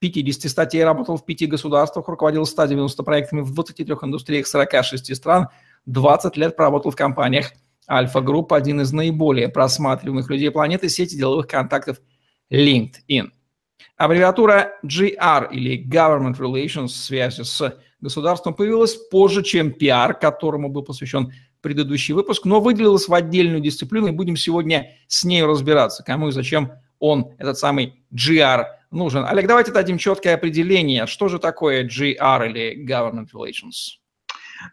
50 0.00 0.50
статей, 0.50 0.84
работал 0.84 1.16
в 1.16 1.24
пяти 1.24 1.46
государствах, 1.46 2.08
руководил 2.08 2.46
190 2.46 3.02
проектами 3.02 3.40
в 3.40 3.52
23 3.52 3.94
индустриях 4.02 4.46
46 4.46 5.16
стран, 5.16 5.48
20 5.86 6.36
лет 6.36 6.56
проработал 6.56 6.90
в 6.90 6.96
компаниях 6.96 7.52
Альфа 7.90 8.20
Групп, 8.20 8.52
один 8.52 8.80
из 8.80 8.92
наиболее 8.92 9.48
просматриваемых 9.48 10.28
людей 10.30 10.50
планеты, 10.50 10.88
сети 10.88 11.16
деловых 11.16 11.46
контактов 11.46 12.00
LinkedIn. 12.52 13.30
Аббревиатура 13.96 14.72
GR 14.84 15.50
или 15.50 15.84
Government 15.84 16.36
Relations, 16.38 16.88
связи 16.88 17.42
с 17.42 17.76
государством, 18.00 18.54
появилась 18.54 18.94
позже, 18.94 19.42
чем 19.42 19.70
PR, 19.70 20.14
которому 20.14 20.68
был 20.68 20.82
посвящен 20.82 21.32
предыдущий 21.60 22.14
выпуск, 22.14 22.44
но 22.44 22.60
выделилась 22.60 23.08
в 23.08 23.14
отдельную 23.14 23.60
дисциплину, 23.60 24.08
и 24.08 24.12
будем 24.12 24.36
сегодня 24.36 24.92
с 25.08 25.24
ней 25.24 25.42
разбираться, 25.42 26.04
кому 26.04 26.28
и 26.28 26.32
зачем 26.32 26.72
он, 27.00 27.32
этот 27.38 27.58
самый 27.58 28.04
GR, 28.12 28.64
нужен. 28.90 29.24
Олег, 29.24 29.46
давайте 29.46 29.72
дадим 29.72 29.98
четкое 29.98 30.34
определение. 30.34 31.06
Что 31.06 31.28
же 31.28 31.38
такое 31.38 31.84
GR 31.84 32.48
или 32.48 32.86
Government 32.86 33.28
Relations? 33.34 33.98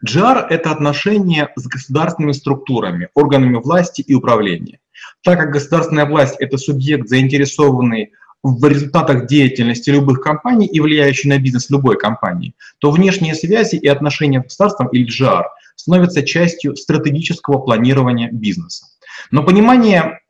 GR– 0.06 0.46
это 0.50 0.72
отношения 0.72 1.52
с 1.56 1.66
государственными 1.66 2.32
структурами, 2.32 3.08
органами 3.14 3.56
власти 3.56 4.02
и 4.02 4.14
управления. 4.14 4.80
Так 5.22 5.38
как 5.38 5.52
государственная 5.52 6.06
власть– 6.06 6.36
это 6.40 6.58
субъект, 6.58 7.08
заинтересованный 7.08 8.12
в 8.42 8.64
результатах 8.66 9.26
деятельности 9.26 9.90
любых 9.90 10.20
компаний 10.20 10.66
и 10.66 10.80
влияющий 10.80 11.28
на 11.28 11.38
бизнес 11.38 11.70
любой 11.70 11.98
компании, 11.98 12.54
то 12.78 12.90
внешние 12.90 13.34
связи 13.34 13.76
и 13.76 13.88
отношения 13.88 14.40
с 14.40 14.44
государством 14.44 14.88
или 14.88 15.06
GR 15.06 15.44
становятся 15.74 16.22
частью 16.22 16.76
стратегического 16.76 17.58
планирования 17.58 18.30
бизнеса. 18.30 18.86
Но 19.30 19.42
понимание 19.42 20.20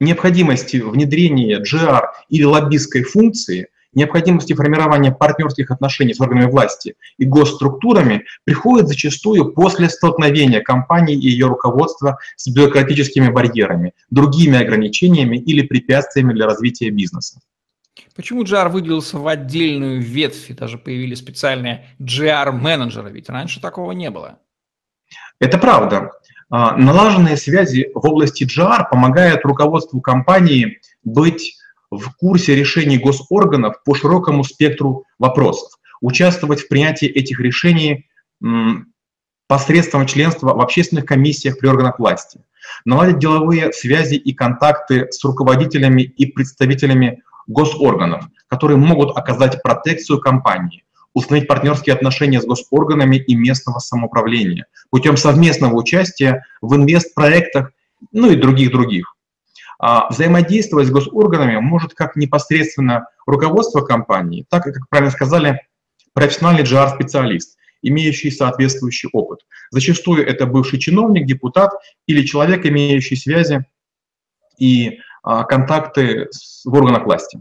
необходимости 0.00 0.76
внедрения 0.76 1.60
GR 1.60 2.02
или 2.28 2.44
лоббистской 2.44 3.02
функции, 3.02 3.68
необходимости 3.94 4.52
формирования 4.52 5.12
партнерских 5.12 5.70
отношений 5.70 6.14
с 6.14 6.20
органами 6.20 6.50
власти 6.50 6.96
и 7.16 7.24
госструктурами 7.24 8.24
приходит 8.44 8.88
зачастую 8.88 9.52
после 9.52 9.88
столкновения 9.88 10.60
компании 10.60 11.16
и 11.16 11.28
ее 11.28 11.46
руководства 11.46 12.18
с 12.36 12.48
бюрократическими 12.48 13.28
барьерами, 13.28 13.94
другими 14.10 14.60
ограничениями 14.60 15.36
или 15.36 15.62
препятствиями 15.62 16.32
для 16.32 16.46
развития 16.46 16.90
бизнеса. 16.90 17.40
Почему 18.14 18.42
GR 18.44 18.68
выделился 18.68 19.18
в 19.18 19.26
отдельную 19.26 20.00
ветвь, 20.00 20.50
и 20.50 20.54
даже 20.54 20.78
появились 20.78 21.18
специальные 21.18 21.86
GR-менеджеры, 22.00 23.10
ведь 23.10 23.28
раньше 23.28 23.60
такого 23.60 23.92
не 23.92 24.10
было? 24.10 24.38
Это 25.40 25.58
правда. 25.58 26.10
А, 26.50 26.76
налаженные 26.76 27.36
связи 27.36 27.90
в 27.94 28.04
области 28.06 28.44
GR 28.44 28.88
помогают 28.90 29.44
руководству 29.44 30.00
компании 30.00 30.80
быть 31.04 31.58
в 31.90 32.10
курсе 32.16 32.54
решений 32.54 32.98
госорганов 32.98 33.82
по 33.84 33.94
широкому 33.94 34.44
спектру 34.44 35.04
вопросов, 35.18 35.72
участвовать 36.00 36.60
в 36.60 36.68
принятии 36.68 37.08
этих 37.08 37.40
решений 37.40 38.06
посредством 39.46 40.06
членства 40.06 40.54
в 40.54 40.60
общественных 40.60 41.06
комиссиях 41.06 41.58
при 41.58 41.68
органах 41.68 41.98
власти, 41.98 42.40
наладить 42.84 43.18
деловые 43.18 43.72
связи 43.72 44.14
и 44.14 44.34
контакты 44.34 45.10
с 45.10 45.24
руководителями 45.24 46.02
и 46.02 46.26
представителями 46.26 47.22
госорганов, 47.46 48.26
которые 48.48 48.76
могут 48.76 49.16
оказать 49.16 49.62
протекцию 49.62 50.20
компании, 50.20 50.84
установить 51.14 51.48
партнерские 51.48 51.94
отношения 51.94 52.40
с 52.40 52.46
госорганами 52.46 53.16
и 53.16 53.34
местного 53.34 53.78
самоуправления 53.78 54.66
путем 54.90 55.16
совместного 55.16 55.74
участия 55.74 56.44
в 56.60 56.76
инвестпроектах, 56.76 57.72
ну 58.12 58.30
и 58.30 58.36
других-других. 58.36 59.16
А 59.78 60.08
взаимодействовать 60.10 60.88
с 60.88 60.90
госорганами 60.90 61.56
может 61.58 61.94
как 61.94 62.16
непосредственно 62.16 63.06
руководство 63.26 63.80
компании, 63.80 64.44
так 64.48 64.66
и, 64.66 64.72
как 64.72 64.88
правильно 64.88 65.12
сказали, 65.12 65.60
профессиональный 66.14 66.64
GR-специалист, 66.64 67.56
имеющий 67.82 68.30
соответствующий 68.30 69.08
опыт. 69.12 69.40
Зачастую 69.70 70.26
это 70.26 70.46
бывший 70.46 70.78
чиновник, 70.80 71.26
депутат 71.26 71.72
или 72.06 72.24
человек, 72.24 72.66
имеющий 72.66 73.16
связи 73.16 73.64
и 74.58 74.98
а, 75.22 75.44
контакты 75.44 76.28
в 76.64 76.74
органах 76.74 77.04
власти 77.04 77.40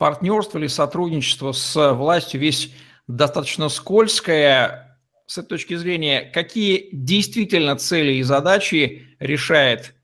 партнерство 0.00 0.58
или 0.58 0.66
сотрудничество 0.66 1.52
с 1.52 1.92
властью 1.92 2.40
весь 2.40 2.72
достаточно 3.06 3.68
скользкое. 3.68 4.98
С 5.26 5.36
этой 5.38 5.48
точки 5.50 5.76
зрения, 5.76 6.22
какие 6.22 6.88
действительно 6.90 7.76
цели 7.76 8.14
и 8.14 8.22
задачи 8.22 9.14
решает 9.20 9.94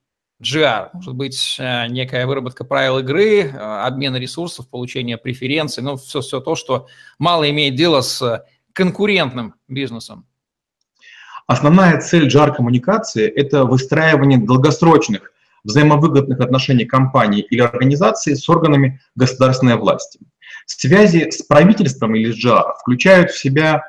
GR? 0.42 0.91
Может 0.92 1.14
быть, 1.14 1.56
э, 1.58 1.86
некая 1.88 2.26
выработка 2.26 2.64
правил 2.64 2.98
игры, 2.98 3.44
э, 3.44 3.56
обмена 3.56 4.16
ресурсов, 4.16 4.69
получение 4.69 5.16
преференций, 5.16 5.82
ну, 5.82 5.97
все, 5.97 6.20
все 6.20 6.41
то, 6.41 6.54
что 6.54 6.86
мало 7.19 7.48
имеет 7.50 7.74
дело 7.74 8.00
с 8.02 8.44
конкурентным 8.72 9.54
бизнесом. 9.69 10.26
Основная 11.47 12.00
цель 12.00 12.28
GR-коммуникации– 12.28 13.26
это 13.36 13.64
выстраивание 13.64 14.38
долгосрочных 14.38 15.32
взаимовыгодных 15.64 16.41
отношений 16.41 16.84
компании 16.84 17.41
или 17.41 17.60
организации 17.60 18.34
с 18.34 18.48
органами 18.48 19.00
государственной 19.14 19.76
власти. 19.76 20.20
Связи 20.66 21.30
с 21.30 21.42
правительством 21.42 22.14
или 22.14 22.32
с 22.32 22.36
ЖАР 22.36 22.74
включают 22.80 23.30
в 23.30 23.38
себя 23.38 23.82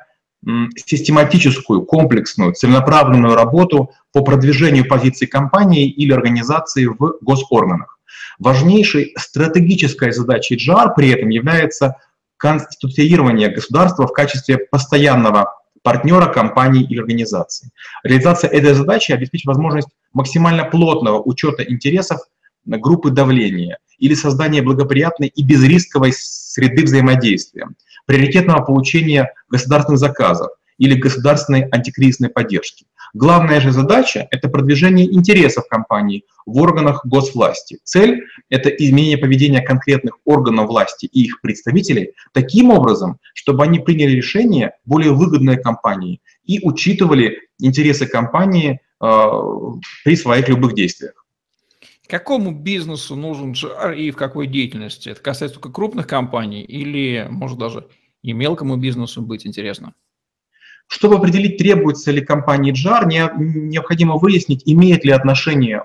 систематическую, 0.76 1.82
комплексную, 1.82 2.52
целенаправленную 2.52 3.34
работу 3.34 3.90
по 4.12 4.22
продвижению 4.22 4.86
позиций 4.86 5.26
компании 5.26 5.88
или 5.88 6.12
организации 6.12 6.86
в 6.86 7.18
госорганах. 7.20 7.98
Важнейшей 8.38 9.14
стратегической 9.18 10.12
задачей 10.12 10.56
GR 10.56 10.94
при 10.96 11.10
этом 11.10 11.28
является 11.28 11.96
конституирование 12.36 13.48
государства 13.48 14.06
в 14.06 14.12
качестве 14.12 14.58
постоянного 14.58 15.54
партнера 15.82 16.32
компании 16.32 16.84
или 16.84 17.00
организации. 17.00 17.70
Реализация 18.04 18.50
этой 18.50 18.74
задачи 18.74 19.12
обеспечит 19.12 19.46
возможность 19.46 19.88
максимально 20.12 20.64
плотного 20.64 21.20
учета 21.20 21.62
интересов 21.64 22.20
группы 22.64 23.10
давления 23.10 23.78
или 23.98 24.14
создания 24.14 24.62
благоприятной 24.62 25.28
и 25.28 25.42
безрисковой 25.42 26.12
среды 26.12 26.84
взаимодействия, 26.84 27.68
приоритетного 28.06 28.64
получения 28.64 29.32
государственных 29.50 29.98
заказов 29.98 30.50
или 30.78 30.94
государственной 30.94 31.68
антикризисной 31.70 32.30
поддержки. 32.30 32.86
Главная 33.14 33.60
же 33.60 33.72
задача– 33.72 34.28
это 34.30 34.48
продвижение 34.48 35.12
интересов 35.12 35.66
компании 35.68 36.24
в 36.46 36.60
органах 36.60 37.04
госвласти. 37.06 37.78
Цель– 37.82 38.24
это 38.50 38.68
изменение 38.68 39.18
поведения 39.18 39.60
конкретных 39.60 40.18
органов 40.24 40.68
власти 40.68 41.06
и 41.06 41.24
их 41.24 41.40
представителей 41.40 42.12
таким 42.32 42.70
образом, 42.70 43.18
чтобы 43.34 43.64
они 43.64 43.78
приняли 43.78 44.12
решения 44.12 44.76
более 44.84 45.12
выгодные 45.12 45.58
компании 45.58 46.20
и 46.44 46.60
учитывали 46.62 47.38
интересы 47.58 48.06
компании 48.06 48.80
э, 49.00 49.06
при 50.04 50.16
своих 50.16 50.48
любых 50.48 50.74
действиях. 50.74 51.24
Какому 52.08 52.52
бизнесу 52.52 53.16
нужен 53.16 53.52
GR 53.52 53.94
и 53.94 54.10
в 54.10 54.16
какой 54.16 54.46
деятельности? 54.46 55.10
Это 55.10 55.20
касается 55.20 55.60
только 55.60 55.70
крупных 55.70 56.06
компаний 56.06 56.62
или, 56.62 57.26
может, 57.30 57.58
даже 57.58 57.86
и 58.22 58.32
мелкому 58.32 58.78
бизнесу 58.78 59.20
быть 59.20 59.46
интересно? 59.46 59.94
Чтобы 60.86 61.16
определить, 61.16 61.58
требуется 61.58 62.10
ли 62.10 62.24
компании 62.24 62.72
JAR, 62.72 63.04
необходимо 63.06 64.16
выяснить, 64.16 64.62
имеет 64.64 65.04
ли 65.04 65.10
отношение 65.10 65.84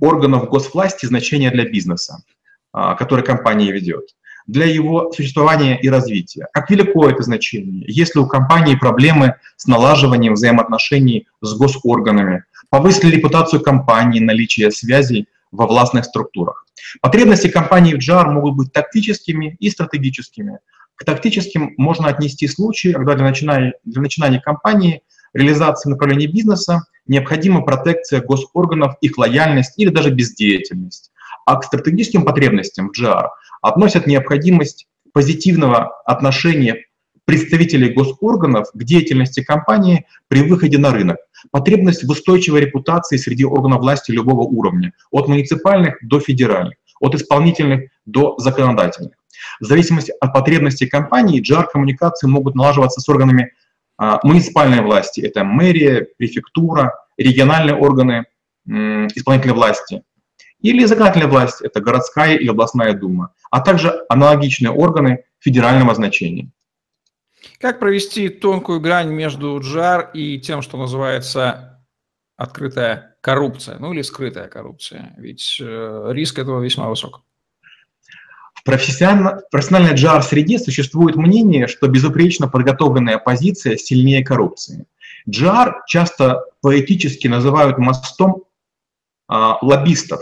органов 0.00 0.48
госвласти 0.48 1.04
значение 1.04 1.50
для 1.50 1.68
бизнеса, 1.68 2.24
а, 2.72 2.94
который 2.94 3.22
компания 3.22 3.70
ведет, 3.70 4.16
для 4.48 4.64
его 4.64 5.12
существования 5.12 5.78
и 5.78 5.88
развития. 5.88 6.46
Как 6.52 6.70
велико 6.70 7.08
это 7.08 7.22
значение? 7.22 7.84
Есть 7.86 8.16
ли 8.16 8.20
у 8.20 8.26
компании 8.26 8.74
проблемы 8.74 9.36
с 9.56 9.66
налаживанием 9.66 10.34
взаимоотношений 10.34 11.28
с 11.42 11.54
госорганами? 11.54 12.44
Повысили 12.70 13.16
репутацию 13.16 13.60
компании, 13.60 14.20
наличие 14.20 14.70
связей 14.70 15.28
во 15.52 15.66
властных 15.66 16.06
структурах? 16.06 16.64
Потребности 17.02 17.48
компании 17.48 17.94
в 17.94 17.98
JAR 17.98 18.30
могут 18.30 18.56
быть 18.56 18.72
тактическими 18.72 19.56
и 19.60 19.68
стратегическими. 19.68 20.58
К 20.96 21.04
тактическим 21.04 21.74
можно 21.76 22.08
отнести 22.08 22.48
случаи, 22.48 22.92
когда 22.92 23.14
для 23.14 23.24
начинания, 23.24 23.74
для 23.84 24.00
начинания 24.00 24.40
компании, 24.40 25.02
реализации 25.34 25.90
направления 25.90 26.26
бизнеса 26.26 26.84
необходима 27.06 27.60
протекция 27.60 28.22
госорганов, 28.22 28.94
их 29.02 29.18
лояльность 29.18 29.74
или 29.76 29.90
даже 29.90 30.10
бездеятельность. 30.10 31.12
А 31.44 31.56
к 31.56 31.64
стратегическим 31.64 32.24
потребностям 32.24 32.90
в 32.90 33.00
GR 33.00 33.28
относят 33.62 34.06
необходимость 34.06 34.86
позитивного 35.12 36.00
отношения 36.04 36.84
представителей 37.24 37.92
госорганов 37.92 38.70
к 38.72 38.84
деятельности 38.84 39.42
компании 39.42 40.06
при 40.28 40.42
выходе 40.48 40.78
на 40.78 40.92
рынок, 40.92 41.18
потребность 41.50 42.02
в 42.04 42.10
устойчивой 42.10 42.60
репутации 42.60 43.18
среди 43.18 43.44
органов 43.44 43.80
власти 43.80 44.12
любого 44.12 44.42
уровня, 44.42 44.94
от 45.10 45.28
муниципальных 45.28 45.98
до 46.00 46.20
федеральных, 46.20 46.76
от 47.00 47.14
исполнительных 47.14 47.90
до 48.06 48.38
законодательных. 48.38 49.12
В 49.60 49.64
зависимости 49.64 50.12
от 50.20 50.32
потребностей 50.32 50.86
компании, 50.86 51.42
GR-коммуникации 51.42 52.26
могут 52.26 52.54
налаживаться 52.54 53.00
с 53.00 53.08
органами 53.10 53.52
а, 53.98 54.20
муниципальной 54.22 54.80
власти, 54.80 55.20
это 55.20 55.44
мэрия, 55.44 56.06
префектура, 56.16 56.94
региональные 57.18 57.76
органы 57.76 58.24
исполнительной 58.66 59.54
власти, 59.54 60.02
или 60.60 60.84
законодательная 60.84 61.28
власть, 61.28 61.60
это 61.62 61.80
городская 61.80 62.36
или 62.36 62.48
областная 62.48 62.92
дума, 62.92 63.32
а 63.50 63.60
также 63.60 64.04
аналогичные 64.08 64.70
органы 64.70 65.24
федерального 65.38 65.94
значения. 65.94 66.50
Как 67.60 67.78
провести 67.78 68.28
тонкую 68.28 68.80
грань 68.80 69.10
между 69.10 69.58
GR 69.58 70.10
и 70.12 70.40
тем, 70.40 70.62
что 70.62 70.76
называется 70.76 71.84
открытая 72.36 73.16
коррупция, 73.20 73.78
ну 73.78 73.92
или 73.92 74.02
скрытая 74.02 74.48
коррупция? 74.48 75.14
Ведь 75.18 75.58
э, 75.60 76.08
риск 76.12 76.38
этого 76.38 76.60
весьма 76.60 76.88
высок. 76.88 77.22
В 78.54 78.64
профессиональной 78.64 79.94
GR-среде 79.94 80.58
существует 80.58 81.16
мнение, 81.16 81.68
что 81.68 81.86
безупречно 81.86 82.48
подготовленная 82.48 83.18
позиция 83.18 83.76
сильнее 83.76 84.24
коррупции. 84.24 84.86
GR 85.28 85.72
часто 85.86 86.44
поэтически 86.60 87.28
называют 87.28 87.78
мостом 87.78 88.44
а, 89.28 89.58
лоббистов, 89.62 90.20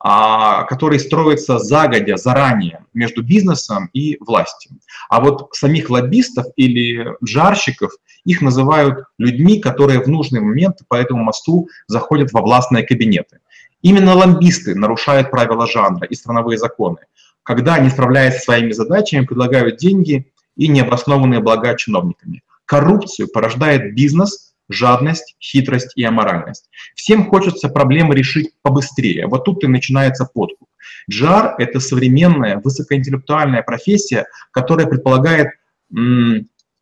а, 0.00 0.62
который 0.64 1.00
строится 1.00 1.58
загодя, 1.58 2.16
заранее 2.16 2.84
между 2.94 3.22
бизнесом 3.22 3.90
и 3.92 4.16
властью. 4.20 4.72
А 5.08 5.20
вот 5.20 5.48
самих 5.52 5.90
лоббистов 5.90 6.46
или 6.54 7.16
жарщиков, 7.20 7.92
их 8.24 8.40
называют 8.40 9.06
людьми, 9.18 9.58
которые 9.58 10.00
в 10.00 10.06
нужный 10.06 10.40
момент 10.40 10.78
по 10.88 10.94
этому 10.94 11.24
мосту 11.24 11.68
заходят 11.88 12.32
во 12.32 12.42
властные 12.42 12.86
кабинеты. 12.86 13.40
Именно 13.82 14.14
лоббисты 14.14 14.74
нарушают 14.74 15.30
правила 15.30 15.66
жанра 15.66 16.06
и 16.06 16.14
страновые 16.14 16.58
законы, 16.58 16.98
когда, 17.42 17.78
не 17.78 17.90
справляясь 17.90 18.36
со 18.36 18.42
своими 18.42 18.72
задачами, 18.72 19.24
предлагают 19.24 19.78
деньги 19.78 20.30
и 20.56 20.68
необоснованные 20.68 21.40
блага 21.40 21.74
чиновниками. 21.76 22.42
Коррупцию 22.66 23.28
порождает 23.32 23.94
бизнес– 23.94 24.44
жадность, 24.68 25.36
хитрость 25.40 25.92
и 25.96 26.04
аморальность. 26.04 26.68
Всем 26.94 27.26
хочется 27.26 27.68
проблемы 27.68 28.14
решить 28.14 28.52
побыстрее. 28.62 29.26
Вот 29.26 29.44
тут 29.44 29.64
и 29.64 29.66
начинается 29.66 30.24
подкуп. 30.24 30.68
GR — 31.10 31.58
это 31.58 31.80
современная 31.80 32.60
высокоинтеллектуальная 32.62 33.62
профессия, 33.62 34.26
которая 34.52 34.86
предполагает 34.86 35.48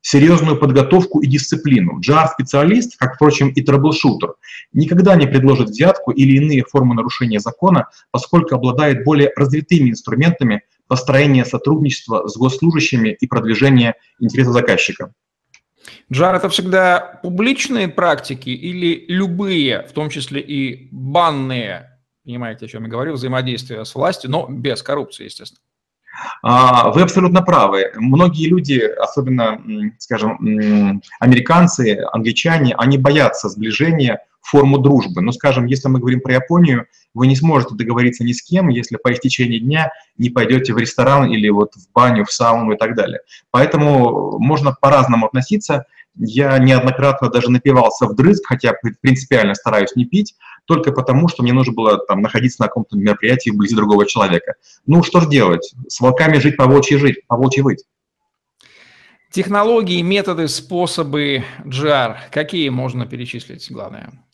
серьезную 0.00 0.56
подготовку 0.56 1.20
и 1.20 1.26
дисциплину. 1.26 1.98
GR-специалист, 2.00 2.96
как, 2.96 3.16
впрочем, 3.16 3.48
и 3.48 3.60
трэблшутер, 3.60 4.34
никогда 4.72 5.16
не 5.16 5.26
предложит 5.26 5.70
взятку 5.70 6.12
или 6.12 6.36
иные 6.36 6.64
формы 6.64 6.94
нарушения 6.94 7.40
закона, 7.40 7.88
поскольку 8.12 8.54
обладает 8.54 9.04
более 9.04 9.32
развитыми 9.34 9.90
инструментами 9.90 10.62
построения 10.86 11.44
сотрудничества 11.44 12.28
с 12.28 12.36
госслужащими 12.36 13.16
и 13.20 13.26
продвижения 13.26 13.94
интереса 14.20 14.52
заказчика. 14.52 15.12
GR 16.12 16.34
это 16.34 16.48
всегда 16.48 17.20
публичные 17.22 17.88
практики 17.88 18.50
или 18.50 19.04
любые, 19.08 19.82
в 19.82 19.92
том 19.92 20.10
числе 20.10 20.40
и 20.40 20.88
банные, 20.92 21.98
понимаете, 22.24 22.66
о 22.66 22.68
чем 22.68 22.84
я 22.84 22.88
говорю, 22.88 23.14
взаимодействия 23.14 23.84
с 23.84 23.94
властью, 23.94 24.30
но 24.30 24.46
без 24.48 24.82
коррупции, 24.82 25.24
естественно? 25.24 25.60
А, 26.42 26.90
вы 26.90 27.02
абсолютно 27.02 27.42
правы. 27.42 27.92
Многие 27.96 28.48
люди, 28.48 28.78
особенно, 28.78 29.60
скажем, 29.98 31.02
американцы, 31.20 32.04
англичане, 32.12 32.74
они 32.76 32.98
боятся 32.98 33.48
сближения 33.48 34.20
форму 34.40 34.78
дружбы. 34.78 35.22
Но, 35.22 35.32
скажем, 35.32 35.66
если 35.66 35.88
мы 35.88 35.98
говорим 35.98 36.20
про 36.20 36.34
Японию, 36.34 36.86
вы 37.16 37.26
не 37.26 37.34
сможете 37.34 37.74
договориться 37.74 38.24
ни 38.24 38.32
с 38.32 38.42
кем, 38.42 38.68
если 38.68 38.96
по 38.96 39.10
истечении 39.12 39.58
дня 39.58 39.90
не 40.18 40.28
пойдете 40.28 40.74
в 40.74 40.78
ресторан 40.78 41.30
или 41.30 41.48
вот 41.48 41.74
в 41.74 41.90
баню, 41.94 42.26
в 42.26 42.32
сауну 42.32 42.74
и 42.74 42.76
так 42.76 42.94
далее. 42.94 43.20
Поэтому 43.50 44.38
можно 44.38 44.76
по-разному 44.78 45.26
относиться. 45.26 45.86
Я 46.14 46.58
неоднократно 46.58 47.30
даже 47.30 47.50
напивался 47.50 48.06
вдрызг, 48.06 48.46
хотя 48.46 48.74
принципиально 49.00 49.54
стараюсь 49.54 49.96
не 49.96 50.04
пить, 50.04 50.34
только 50.66 50.92
потому, 50.92 51.28
что 51.28 51.42
мне 51.42 51.54
нужно 51.54 51.72
было 51.72 51.98
там, 52.06 52.20
находиться 52.20 52.60
на 52.60 52.68
каком-то 52.68 52.96
мероприятии 52.98 53.50
вблизи 53.50 53.74
другого 53.74 54.04
человека. 54.04 54.54
Ну, 54.86 55.02
что 55.02 55.20
же 55.20 55.28
делать? 55.28 55.74
С 55.88 56.00
волками 56.00 56.38
жить, 56.38 56.58
по 56.58 56.66
волчьи 56.66 56.98
жить, 56.98 57.26
по 57.26 57.36
волчьи 57.36 57.62
выть. 57.62 57.84
Технологии, 59.30 60.02
методы, 60.02 60.48
способы 60.48 61.44
GR, 61.64 62.16
какие 62.30 62.68
можно 62.68 63.06
перечислить, 63.06 63.70
главное? 63.70 64.25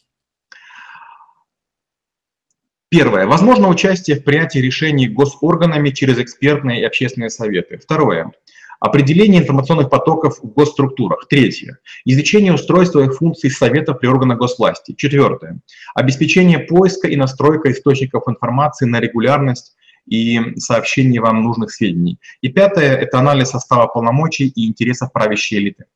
Первое. 2.93 3.27
Возможно 3.27 3.69
участие 3.69 4.19
в 4.19 4.23
принятии 4.23 4.59
решений 4.59 5.09
госорганами 5.09 5.89
через 5.89 6.19
экспертные 6.19 6.83
и 6.83 6.85
общественные 6.85 7.31
советы. 7.31 7.79
Второе. 7.79 8.33
Определение 8.81 9.41
информационных 9.41 9.89
потоков 9.89 10.41
в 10.43 10.53
госструктурах. 10.53 11.27
Третье. 11.27 11.79
Изучение 12.05 12.53
устройства 12.53 13.01
и 13.01 13.09
функций 13.09 13.51
советов 13.51 13.99
при 13.99 14.09
органах 14.09 14.37
госвласти. 14.37 14.95
Четвертое. 14.95 15.61
Обеспечение 15.95 16.59
поиска 16.59 17.09
и 17.09 17.17
настройка 17.17 17.73
источников 17.73 18.25
информации 18.29 18.85
на 18.85 19.01
регулярность 19.01 19.75
и 20.07 20.39
сообщение 20.59 21.23
вам 21.23 21.43
нужных 21.43 21.73
сведений. 21.73 22.19
И 22.43 22.49
пятое– 22.49 22.95
это 22.99 23.21
анализ 23.21 23.53
состава 23.53 23.87
полномочий 23.87 24.49
и 24.49 24.67
интересов 24.67 25.15
правящей 25.15 25.61
элиты. 25.61 25.87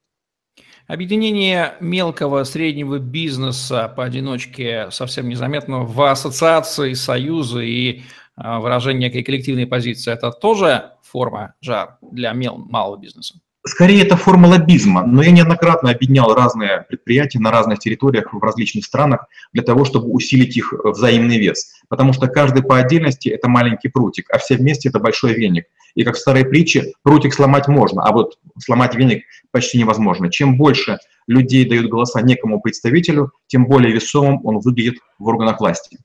Объединение 0.86 1.74
мелкого 1.80 2.44
среднего 2.44 2.98
бизнеса 2.98 3.92
поодиночке 3.96 4.88
совсем 4.92 5.28
незаметно 5.28 5.80
в 5.80 6.00
ассоциации, 6.00 6.92
союзы 6.92 7.66
и 7.66 8.02
а, 8.36 8.60
выражение 8.60 9.08
некой 9.08 9.24
коллективной 9.24 9.66
позиции– 9.66 10.12
это 10.12 10.30
тоже 10.30 10.92
форма 11.02 11.54
жар 11.60 11.98
для 12.02 12.32
мел, 12.32 12.56
малого 12.56 12.98
бизнеса? 12.98 13.40
Скорее, 13.66 14.02
это 14.02 14.16
форма 14.16 14.46
лоббизма, 14.46 15.04
но 15.04 15.22
я 15.22 15.32
неоднократно 15.32 15.90
объединял 15.90 16.32
разные 16.32 16.86
предприятия 16.88 17.40
на 17.40 17.50
разных 17.50 17.80
территориях 17.80 18.32
в 18.32 18.40
различных 18.40 18.84
странах 18.84 19.26
для 19.52 19.64
того, 19.64 19.84
чтобы 19.84 20.08
усилить 20.10 20.56
их 20.56 20.72
взаимный 20.84 21.38
вес. 21.38 21.72
Потому 21.88 22.12
что 22.12 22.28
каждый 22.28 22.62
по 22.62 22.78
отдельности– 22.78 23.28
это 23.30 23.48
маленький 23.48 23.88
прутик, 23.88 24.30
а 24.30 24.38
все 24.38 24.56
вместе– 24.56 24.88
это 24.90 25.00
большой 25.00 25.34
веник. 25.34 25.64
И 25.96 26.04
как 26.04 26.14
в 26.14 26.18
старой 26.18 26.44
притче, 26.44 26.92
прутик 27.02 27.34
сломать 27.34 27.66
можно, 27.66 28.04
а 28.04 28.12
вот 28.12 28.38
сломать 28.64 28.94
веник 28.94 29.24
почти 29.50 29.78
невозможно. 29.78 30.30
Чем 30.30 30.56
больше 30.56 30.98
людей 31.26 31.68
дают 31.68 31.90
голоса 31.90 32.22
некому 32.22 32.60
представителю, 32.60 33.32
тем 33.48 33.66
более 33.66 33.92
весомым 33.92 34.46
он 34.46 34.60
выглядит 34.60 35.00
в 35.18 35.26
органах 35.26 35.58
власти. 35.58 35.98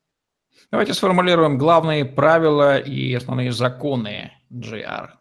Давайте 0.71 0.95
сформулируем 0.95 1.59
главные 1.59 2.05
правила 2.05 2.79
и 2.79 3.13
основные 3.13 3.51
законы 3.51 4.31
GR. 4.51 5.20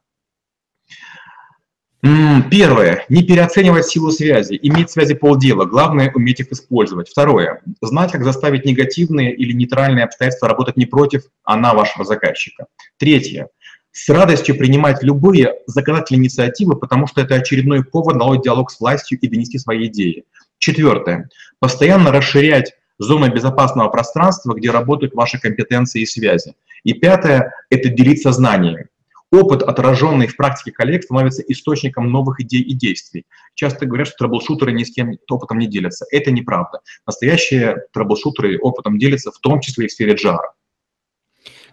Первое. 2.02 3.04
Не 3.11 3.23
переоценивать 3.23 3.87
силу 3.87 4.11
связи. 4.11 4.59
Иметь 4.62 4.90
связи 4.90 5.14
полдела. 5.14 5.66
Главное– 5.66 6.11
уметь 6.14 6.40
их 6.40 6.50
использовать. 6.50 7.11
Второе. 7.11 7.61
Знать, 7.83 8.12
как 8.12 8.25
заставить 8.25 8.64
негативные 8.64 9.35
или 9.35 9.52
нейтральные 9.52 10.04
обстоятельства 10.04 10.49
работать 10.49 10.76
не 10.76 10.87
против, 10.87 11.25
а 11.45 11.57
на 11.57 11.75
вашего 11.75 12.04
заказчика. 12.04 12.66
Третье. 12.97 13.49
С 13.92 14.09
радостью 14.09 14.57
принимать 14.57 15.02
любые 15.02 15.57
законодательные 15.66 16.23
инициативы, 16.23 16.76
потому 16.76 17.07
что 17.07 17.21
это 17.21 17.35
очередной 17.35 17.85
повод 17.85 18.16
наладить 18.16 18.45
диалог 18.45 18.71
с 18.71 18.80
властью 18.80 19.19
и 19.21 19.28
донести 19.28 19.59
свои 19.59 19.87
идеи. 19.87 20.25
Четвертое. 20.59 21.28
Постоянно 21.59 22.12
расширять 22.12 22.73
зону 22.99 23.30
безопасного 23.33 23.88
пространства, 23.88 24.54
где 24.54 24.71
работают 24.71 25.14
ваши 25.14 25.38
компетенции 25.38 26.02
и 26.02 26.07
связи. 26.07 26.54
И 26.85 26.95
пятое– 26.95 27.52
это 27.71 27.88
делиться 27.88 28.33
знаниями. 28.33 28.87
Опыт, 29.32 29.62
отраженный 29.62 30.26
в 30.26 30.37
практике 30.37 30.72
коллег, 30.72 31.04
становится 31.04 31.42
источником 31.42 32.10
новых 32.10 32.40
идей 32.40 32.62
и 32.62 32.75
действий. 32.75 33.26
Часто 33.54 33.87
говорят, 33.87 34.08
что 34.08 34.16
трэблшутеры 34.18 34.72
ни 34.72 34.82
с 34.82 34.92
кем 34.92 35.12
опытом 35.28 35.58
не 35.58 35.68
делятся. 35.68 36.04
Это 36.10 36.32
неправда. 36.32 36.80
Настоящие 37.06 37.76
трэблшутеры 37.92 38.58
опытом 38.58 38.99
делятся, 38.99 39.30
в 39.30 39.38
том 39.38 39.60
числе 39.60 39.87
и 39.87 39.88
в 39.88 39.92
сфере 39.92 40.14
джара. 40.14 40.52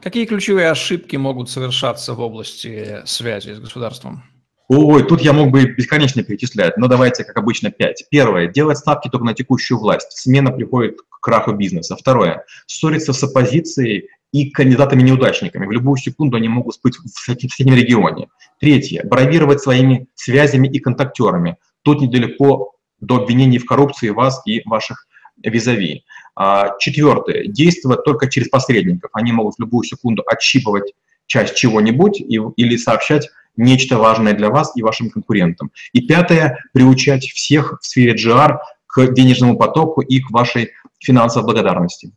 Какие 0.02 0.26
ключевые 0.26 0.70
ошибки 0.70 1.16
могут 1.16 1.50
совершаться 1.50 2.14
в 2.14 2.20
области 2.20 3.02
связи 3.06 3.54
с 3.54 3.60
государством? 3.60 4.24
Ой, 4.70 5.04
тут 5.04 5.22
я 5.22 5.32
мог 5.32 5.50
бы 5.50 5.66
бесконечно 5.66 6.24
перечислять, 6.24 6.78
но 6.78 6.88
давайте, 6.88 7.24
как 7.24 7.38
обычно, 7.38 7.72
пять. 7.72 8.06
Первое. 8.12 8.48
Делать 8.48 8.78
ставки 8.78 9.08
только 9.08 9.26
на 9.26 9.34
текущую 9.34 9.80
власть. 9.80 10.12
Смена 10.12 10.52
приходит 10.52 11.00
к 11.02 11.20
краху 11.22 11.54
бизнеса. 11.54 11.96
Второе. 11.96 12.44
Ссориться 12.68 13.14
с 13.14 13.24
оппозицией 13.24 14.10
и 14.32 14.50
кандидатами-неудачниками. 14.50 15.66
В 15.66 15.72
любую 15.72 15.98
секунду 15.98 16.38
они 16.38 16.50
могут 16.50 16.76
быть 16.84 16.98
в 16.98 17.08
соседнем 17.08 17.76
регионе. 17.76 18.28
Третье. 18.60 19.04
Бравировать 19.04 19.62
своими 19.62 20.08
связями 20.16 20.68
и 20.68 20.80
контактерами. 20.80 21.58
Тут 21.84 22.02
недалеко 22.02 22.76
до 23.00 23.18
обвинений 23.18 23.58
в 23.58 23.66
коррупции 23.66 24.10
вас 24.10 24.42
и 24.46 24.62
ваших 24.66 25.08
визави. 25.44 26.04
А, 26.36 26.78
четвертое. 26.80 27.48
Действовать 27.48 28.04
только 28.04 28.30
через 28.30 28.50
посредников. 28.50 29.12
Они 29.14 29.32
могут 29.32 29.56
в 29.56 29.60
любую 29.60 29.84
секунду 29.84 30.24
отщипывать 30.26 30.94
часть 31.26 31.56
чего-нибудь 31.56 32.20
или 32.20 32.78
сообщать 32.78 33.30
нечто 33.56 33.98
важное 33.98 34.34
для 34.34 34.50
вас 34.50 34.72
и 34.76 34.84
вашим 34.84 35.10
конкурентам. 35.10 35.72
И 35.94 36.02
пятое, 36.02 36.64
приучать 36.74 37.24
всех 37.26 37.80
в 37.82 37.86
сфере 37.86 38.16
GR 38.16 38.58
к 38.86 39.14
денежному 39.14 39.58
потоку 39.58 40.02
и 40.02 40.20
к 40.20 40.32
вашей 40.32 40.72
финансовой 41.00 41.46
благодарности. 41.46 42.12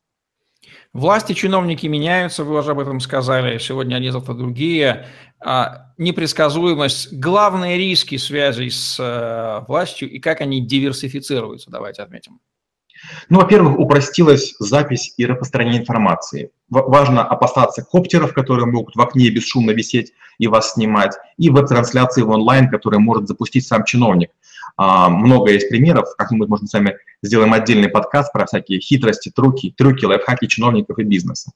Власти, 0.92 1.35
чиновники 1.35 1.87
меняются, 1.87 2.42
вы 2.42 2.59
уже 2.59 2.73
об 2.73 2.80
этом 2.80 2.99
сказали, 2.99 3.59
сегодня 3.59 3.94
они, 3.94 4.11
завтра 4.11 4.35
другие. 4.35 5.06
А, 5.38 5.92
непредсказуемость, 5.99 7.12
главные 7.12 7.78
риски 7.78 8.16
связи 8.16 8.70
с 8.70 8.99
э, 8.99 9.64
властью 9.68 10.11
и 10.11 10.18
как 10.18 10.40
они 10.40 10.61
диверсифицируются, 10.61 11.70
давайте 11.70 12.02
отметим. 12.02 12.40
Ну, 13.28 13.38
во-первых, 13.38 13.78
упростилась 13.78 14.54
запись 14.59 15.14
и 15.16 15.25
распространение 15.25 15.80
информации. 15.80 16.50
Важно 16.68 17.25
опасаться 17.25 17.82
коптеров, 17.82 18.35
которые 18.35 18.66
могут 18.66 18.97
в 18.97 19.00
окне 19.00 19.30
бесшумно 19.30 19.70
висеть 19.70 20.12
и 20.38 20.49
вас 20.49 20.75
снимать, 20.75 21.16
и 21.38 21.50
веб-трансляции 21.50 22.23
в 22.23 22.30
онлайн, 22.30 22.68
которые 22.68 23.00
может 23.00 23.28
запустить 23.28 23.66
сам 23.66 23.85
чиновник. 23.85 24.30
А, 24.76 25.09
много 25.09 25.52
есть 25.52 25.69
примеров, 25.69 26.09
как 26.17 26.31
мы 26.31 26.47
можем 26.47 26.67
с 26.67 26.73
вами 26.73 26.97
сделаем 27.23 27.52
отдельный 27.52 27.88
подкаст 27.88 28.33
про 28.33 28.47
всякие 28.47 28.81
хитрости, 28.81 29.31
трюки, 29.31 29.75
трюки, 29.76 30.05
лайфхаки 30.05 30.47
чиновников 30.47 30.99
и 30.99 31.05
бизнеса. 31.05 31.52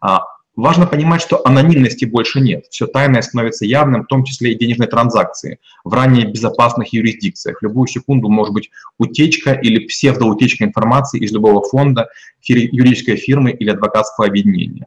А, 0.00 0.22
Важно 0.58 0.86
понимать, 0.86 1.22
что 1.22 1.40
анонимности 1.46 2.04
больше 2.04 2.40
нет. 2.40 2.64
Все 2.70 2.88
тайное 2.88 3.22
становится 3.22 3.64
явным, 3.64 4.02
в 4.02 4.06
том 4.08 4.24
числе 4.24 4.50
и 4.50 4.58
денежные 4.58 4.88
транзакции 4.88 5.60
в 5.84 5.94
ранее 5.94 6.26
безопасных 6.26 6.92
юрисдикциях. 6.92 7.60
В 7.60 7.62
любую 7.62 7.86
секунду 7.86 8.28
может 8.28 8.52
быть 8.52 8.68
утечка 8.98 9.52
или 9.52 9.86
псевдоутечка 9.86 10.64
информации 10.64 11.20
из 11.20 11.30
любого 11.30 11.62
фонда, 11.62 12.08
юридической 12.42 13.14
фирмы 13.14 13.52
или 13.52 13.70
адвокатского 13.70 14.26
объединения. 14.26 14.86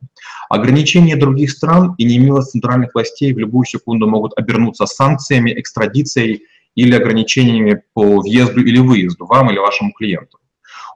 Ограничения 0.50 1.16
других 1.16 1.52
стран 1.52 1.96
и 1.98 2.04
немилость 2.04 2.52
центральных 2.52 2.94
властей 2.94 3.32
в 3.34 3.38
любую 3.38 3.64
секунду 3.64 4.08
могут 4.08 4.38
обернуться 4.38 4.86
санкциями, 4.86 5.58
экстрадицией 5.58 6.48
или 6.76 6.96
ограничениями 6.96 7.84
по 7.94 8.22
въезду 8.22 8.62
или 8.62 8.80
выезду 8.80 9.26
вам 9.26 9.52
или 9.52 9.60
вашему 9.60 9.92
клиенту. 9.94 10.40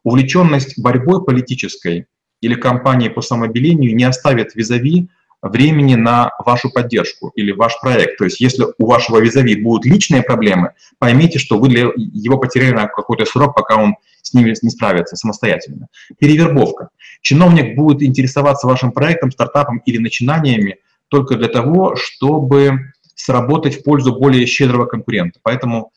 Увлеченность 0.04 0.80
борьбой 0.80 1.24
политической 1.24 2.06
или 2.42 2.56
компании 2.56 3.10
по 3.10 3.22
самообелению 3.22 3.96
не 3.96 4.04
оставят 4.04 4.56
визави 4.56 5.10
времени 5.42 5.96
на 5.96 6.32
вашу 6.44 6.72
поддержку 6.72 7.32
или 7.36 7.52
ваш 7.52 7.80
проект. 7.82 8.18
То 8.18 8.26
есть 8.26 8.40
если 8.40 8.66
у 8.78 8.88
вашего 8.88 9.20
визави 9.20 9.56
будут 9.56 9.86
личные 9.86 10.24
проблемы, 10.24 10.72
поймите, 11.00 11.40
что 11.40 11.60
вы 11.60 11.70
для 11.70 11.92
его 11.96 12.38
потеряли 12.38 12.74
на 12.74 12.88
какой-то 12.88 13.26
срок, 13.26 13.56
пока 13.56 13.78
он 13.78 13.96
с 14.22 14.34
ними 14.34 14.56
не 14.62 14.70
справится 14.70 15.16
самостоятельно. 15.16 15.88
Перевербовка. 16.20 16.90
Чиновник 17.22 17.76
будет 17.76 18.02
интересоваться 18.02 18.68
вашим 18.68 18.92
проектом, 18.92 19.32
стартапом 19.32 19.80
или 19.86 19.98
начинаниями 19.98 20.78
только 21.10 21.36
для 21.36 21.48
того, 21.48 21.96
чтобы 21.96 22.92
сработать 23.26 23.80
в 23.80 23.84
пользу 23.84 24.14
более 24.14 24.46
щедрого 24.46 24.86
конкурента. 24.86 25.40
Поэтому 25.42 25.92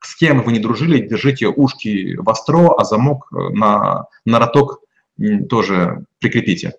с 0.00 0.16
кем 0.16 0.42
вы 0.42 0.52
не 0.52 0.58
дружили, 0.58 1.06
держите 1.06 1.48
ушки 1.48 2.16
востро, 2.16 2.74
а 2.78 2.84
замок 2.84 3.30
на, 3.30 4.06
на 4.24 4.38
роток 4.38 4.80
тоже 5.50 6.04
прикрепите. 6.18 6.72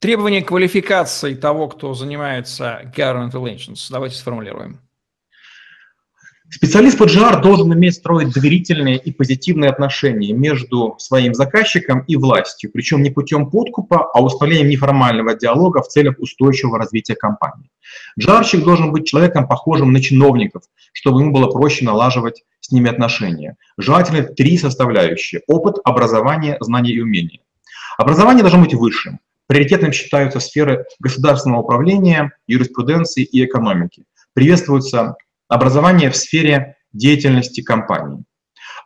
Требования 0.00 0.42
квалификации 0.42 1.34
того, 1.34 1.68
кто 1.68 1.94
занимается 1.94 2.92
government 2.96 3.30
relations. 3.30 3.86
Давайте 3.88 4.16
сформулируем. 4.16 4.80
Специалист 6.50 6.96
по 6.96 7.04
GR 7.04 7.42
должен 7.42 7.70
уметь 7.70 7.96
строить 7.96 8.32
доверительные 8.32 8.96
и 8.96 9.12
позитивные 9.12 9.68
отношения 9.68 10.32
между 10.32 10.94
своим 10.98 11.34
заказчиком 11.34 12.00
и 12.00 12.16
властью, 12.16 12.70
причем 12.72 13.02
не 13.02 13.10
путем 13.10 13.50
подкупа, 13.50 14.10
а 14.14 14.22
установлением 14.22 14.70
неформального 14.70 15.34
диалога 15.34 15.82
в 15.82 15.88
целях 15.88 16.18
устойчивого 16.18 16.78
развития 16.78 17.16
компании. 17.16 17.70
GR-щик 18.18 18.64
должен 18.64 18.92
быть 18.92 19.06
человеком, 19.06 19.46
похожим 19.46 19.92
на 19.92 20.00
чиновников, 20.00 20.62
чтобы 20.94 21.20
ему 21.20 21.32
было 21.32 21.50
проще 21.50 21.84
налаживать 21.84 22.44
с 22.60 22.72
ними 22.72 22.88
отношения. 22.88 23.56
Желательно 23.76 24.22
три 24.22 24.56
составляющие– 24.56 25.42
опыт, 25.48 25.76
образование, 25.84 26.56
знания 26.60 26.92
и 26.92 27.00
умения. 27.00 27.40
Образование 27.98 28.42
должно 28.42 28.62
быть 28.62 28.74
высшим. 28.74 29.20
Приоритетным 29.48 29.92
считаются 29.92 30.40
сферы 30.40 30.86
государственного 30.98 31.60
управления, 31.60 32.32
юриспруденции 32.46 33.22
и 33.22 33.44
экономики. 33.44 34.04
Приветствуются 34.32 35.16
Образование 35.48 36.10
в 36.10 36.16
сфере 36.16 36.76
деятельности 36.92 37.62
компании. 37.62 38.24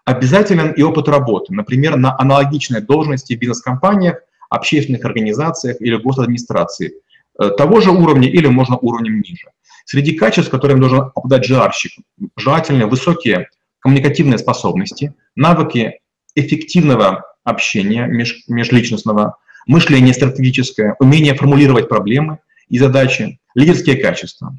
Обязателен 0.04 0.73
и 0.73 0.83
опыт 0.83 1.09
работы, 1.09 1.52
например, 1.52 1.97
на 1.97 2.16
аналогичной 2.19 2.81
должности 2.81 3.35
в 3.35 3.38
бизнес-компаниях, 3.38 4.16
общественных 4.49 5.04
организациях 5.04 5.81
или 5.81 5.97
госадминистрации, 5.97 6.95
э, 7.40 7.50
того 7.50 7.81
же 7.81 7.90
уровня 7.90 8.28
или, 8.28 8.47
можно, 8.47 8.76
уровнем 8.76 9.21
ниже. 9.21 9.49
Среди 9.85 10.12
качеств, 10.12 10.50
которыми 10.50 10.81
должен 10.81 11.11
обладать 11.14 11.49
GR-щик, 11.49 11.92
желательно 12.37 12.87
высокие 12.87 13.49
коммуникативные 13.81 14.38
способности, 14.38 15.14
навыки 15.35 16.00
эффективного 16.35 17.25
общения 17.45 18.07
меж, 18.07 18.45
межличностного, 18.47 19.37
мышление 19.66 20.14
стратегическое, 20.14 20.97
умение 21.00 21.35
формулировать 21.35 21.88
проблемы 21.88 22.38
и 22.69 22.78
задачи, 22.78 23.40
лидерские 23.54 23.97
качества. 23.97 24.57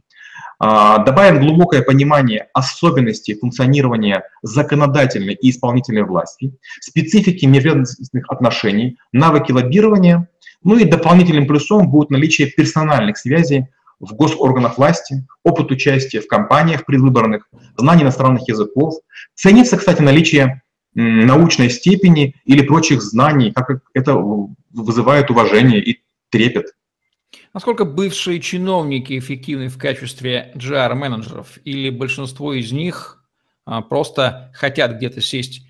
А, 0.65 0.99
добавим 0.99 1.41
глубокое 1.41 1.81
понимание 1.81 2.47
особенностей 2.53 3.33
функционирования 3.35 4.23
законодательной 4.43 5.33
и 5.33 5.49
исполнительной 5.49 6.03
власти, 6.03 6.53
специфики 6.79 7.45
межведомственных 7.45 8.31
отношений, 8.31 8.97
навыки 9.11 9.51
лоббирования, 9.51 10.29
ну 10.63 10.77
и 10.77 10.85
дополнительным 10.85 11.47
плюсом 11.47 11.91
будет 11.91 12.11
наличие 12.11 12.47
персональных 12.47 13.17
связей 13.17 13.67
в 13.99 14.13
госорганах 14.15 14.77
власти, 14.77 15.27
опыт 15.43 15.69
участия 15.69 16.21
в 16.21 16.27
кампаниях 16.27 16.85
предвыборных, 16.85 17.49
знание 17.75 18.03
иностранных 18.03 18.47
языков. 18.47 18.93
Ценится, 19.35 19.75
кстати, 19.75 20.01
наличие 20.01 20.61
научной 20.93 21.69
степени 21.71 22.35
или 22.45 22.61
прочих 22.61 23.01
знаний, 23.01 23.51
как 23.51 23.81
это 23.93 24.15
вызывает 24.71 25.29
уважение 25.29 25.83
и 25.83 25.99
трепет. 26.29 26.67
Насколько 27.53 27.85
бывшие 27.85 28.39
чиновники 28.39 29.17
эффективны 29.17 29.67
в 29.67 29.77
качестве 29.77 30.51
GR-менеджеров 30.55 31.59
или 31.63 31.91
большинство 31.91 32.53
из 32.53 32.71
них 32.71 33.23
а, 33.65 33.81
просто 33.81 34.51
хотят 34.55 34.93
где-то 34.93 35.21
сесть 35.21 35.67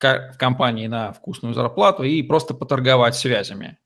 в 0.00 0.36
компании 0.38 0.86
на 0.86 1.12
вкусную 1.12 1.54
зарплату 1.54 2.02
и 2.02 2.22
просто 2.22 2.54
поторговать 2.54 3.14
связями? 3.14 3.78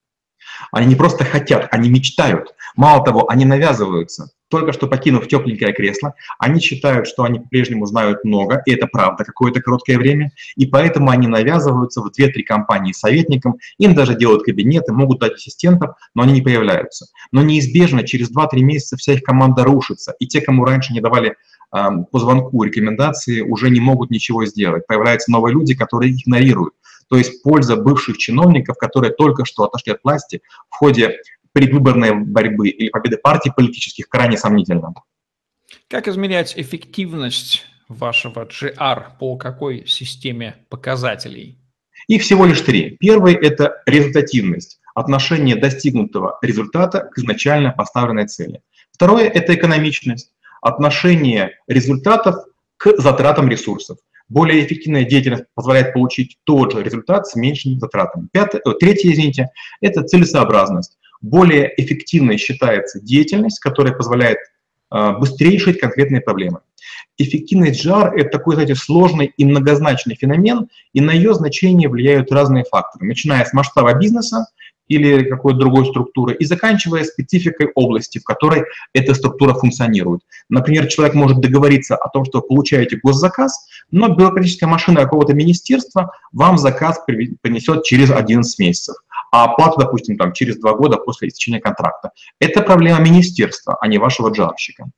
Они 0.72 0.86
не 0.86 0.94
просто 0.94 1.24
хотят, 1.24 1.68
они 1.70 1.90
мечтают. 1.90 2.54
Мало 2.76 3.04
того, 3.04 3.28
они 3.30 3.44
навязываются. 3.44 4.30
Только 4.48 4.72
что 4.72 4.86
покинув 4.86 5.26
тепленькое 5.26 5.72
кресло, 5.72 6.14
они 6.38 6.60
считают, 6.60 7.08
что 7.08 7.24
они 7.24 7.40
по-прежнему 7.40 7.84
знают 7.86 8.24
много, 8.24 8.62
и 8.64 8.72
это 8.72 8.86
правда 8.86 9.24
какое-то 9.24 9.60
короткое 9.60 9.98
время, 9.98 10.30
и 10.56 10.66
поэтому 10.66 11.10
они 11.10 11.26
навязываются 11.26 12.00
в 12.00 12.10
2-3 12.16 12.42
компании 12.44 12.92
советникам, 12.92 13.56
им 13.78 13.94
даже 13.94 14.14
делают 14.14 14.44
кабинеты, 14.44 14.92
могут 14.92 15.18
дать 15.18 15.34
ассистентов, 15.34 15.96
но 16.14 16.22
они 16.22 16.34
не 16.34 16.42
появляются. 16.42 17.06
Но 17.32 17.42
неизбежно 17.42 18.06
через 18.06 18.30
2-3 18.30 18.60
месяца 18.60 18.96
вся 18.96 19.14
их 19.14 19.22
команда 19.22 19.64
рушится, 19.64 20.14
и 20.20 20.26
те, 20.26 20.40
кому 20.40 20.64
раньше 20.64 20.92
не 20.92 21.00
давали 21.00 21.34
э, 21.74 21.88
по 22.12 22.18
звонку 22.20 22.62
рекомендации, 22.62 23.40
уже 23.40 23.68
не 23.68 23.80
могут 23.80 24.10
ничего 24.10 24.46
сделать. 24.46 24.86
Появляются 24.86 25.32
новые 25.32 25.54
люди, 25.54 25.74
которые 25.74 26.12
игнорируют. 26.12 26.74
То 27.08 27.16
есть 27.16 27.42
польза 27.42 27.76
бывших 27.76 28.18
чиновников, 28.18 28.76
которые 28.78 29.12
только 29.12 29.44
что 29.44 29.64
отошли 29.64 29.92
от 29.92 30.02
власти 30.02 30.42
в 30.68 30.74
ходе 30.74 31.20
предвыборной 31.52 32.14
борьбы 32.14 32.68
или 32.68 32.90
победы 32.90 33.16
партий 33.16 33.50
политических, 33.54 34.08
крайне 34.08 34.36
сомнительна. 34.36 34.92
Как 35.88 36.08
измерять 36.08 36.54
эффективность 36.56 37.64
вашего 37.88 38.44
GR 38.44 39.18
по 39.18 39.36
какой 39.36 39.86
системе 39.86 40.56
показателей? 40.68 41.58
Их 42.08 42.22
всего 42.22 42.44
лишь 42.44 42.60
три. 42.60 42.96
Первый– 43.00 43.34
это 43.42 43.82
результативность, 43.86 44.80
отношение 44.94 45.56
достигнутого 45.56 46.38
результата 46.42 47.00
к 47.00 47.18
изначально 47.18 47.72
поставленной 47.72 48.26
цели. 48.26 48.62
Второе– 48.92 49.28
это 49.34 49.54
экономичность, 49.54 50.32
отношение 50.60 51.58
результатов 51.66 52.36
к 52.76 52.96
затратам 52.98 53.48
ресурсов. 53.48 53.98
Более 54.28 54.64
эффективная 54.64 55.04
деятельность 55.04 55.44
позволяет 55.54 55.92
получить 55.92 56.38
тот 56.44 56.72
же 56.72 56.82
результат 56.82 57.26
с 57.26 57.36
меньшими 57.36 57.78
затратами. 57.78 58.28
Пятое, 58.32 58.60
э, 58.64 58.72
третье, 58.78 59.12
извините, 59.12 59.50
это 59.80 60.02
целесообразность. 60.02 60.98
Более 61.20 61.72
эффективной 61.76 62.36
считается 62.36 63.00
деятельность, 63.00 63.60
которая 63.60 63.94
позволяет 63.94 64.38
э, 64.90 65.12
быстрее 65.18 65.52
решить 65.52 65.80
конкретные 65.80 66.20
проблемы. 66.20 66.60
Эффективность 67.18 67.84
JAR– 67.84 68.12
это 68.16 68.30
такой, 68.30 68.56
знаете, 68.56 68.74
сложный 68.74 69.32
и 69.36 69.44
многозначный 69.44 70.16
феномен, 70.16 70.68
и 70.92 71.00
на 71.00 71.12
ее 71.12 71.32
значение 71.34 71.88
влияют 71.88 72.30
разные 72.30 72.64
факторы, 72.64 73.06
начиная 73.06 73.44
с 73.44 73.52
масштаба 73.52 73.94
бизнеса, 73.94 74.46
или 74.88 75.28
какой-то 75.28 75.58
другой 75.58 75.86
структуры, 75.86 76.34
и 76.34 76.44
заканчивая 76.44 77.04
спецификой 77.04 77.70
области, 77.74 78.18
в 78.18 78.24
которой 78.24 78.64
эта 78.92 79.14
структура 79.14 79.54
функционирует. 79.54 80.22
Например, 80.48 80.86
человек 80.86 81.14
может 81.14 81.40
договориться 81.40 81.96
о 81.96 82.08
том, 82.08 82.24
что 82.24 82.40
вы 82.40 82.48
получаете 82.48 82.98
госзаказ, 83.02 83.66
но 83.90 84.08
бюрократическая 84.08 84.68
машина 84.68 85.02
какого-то 85.02 85.34
министерства 85.34 86.12
вам 86.32 86.58
заказ 86.58 87.00
принесет 87.04 87.84
через 87.84 88.10
11 88.10 88.58
месяцев. 88.58 88.96
а 89.32 89.44
оплата, 89.44 89.80
допустим, 89.80 90.16
там, 90.16 90.32
через 90.32 90.58
два 90.58 90.74
года 90.74 90.96
после 90.96 91.28
истечения 91.28 91.60
контракта. 91.60 92.10
Это 92.40 92.62
проблема 92.62 93.00
министерства, 93.00 93.76
а 93.80 93.86
не 93.86 93.98
вашего 93.98 94.30
джарщика. 94.30 94.90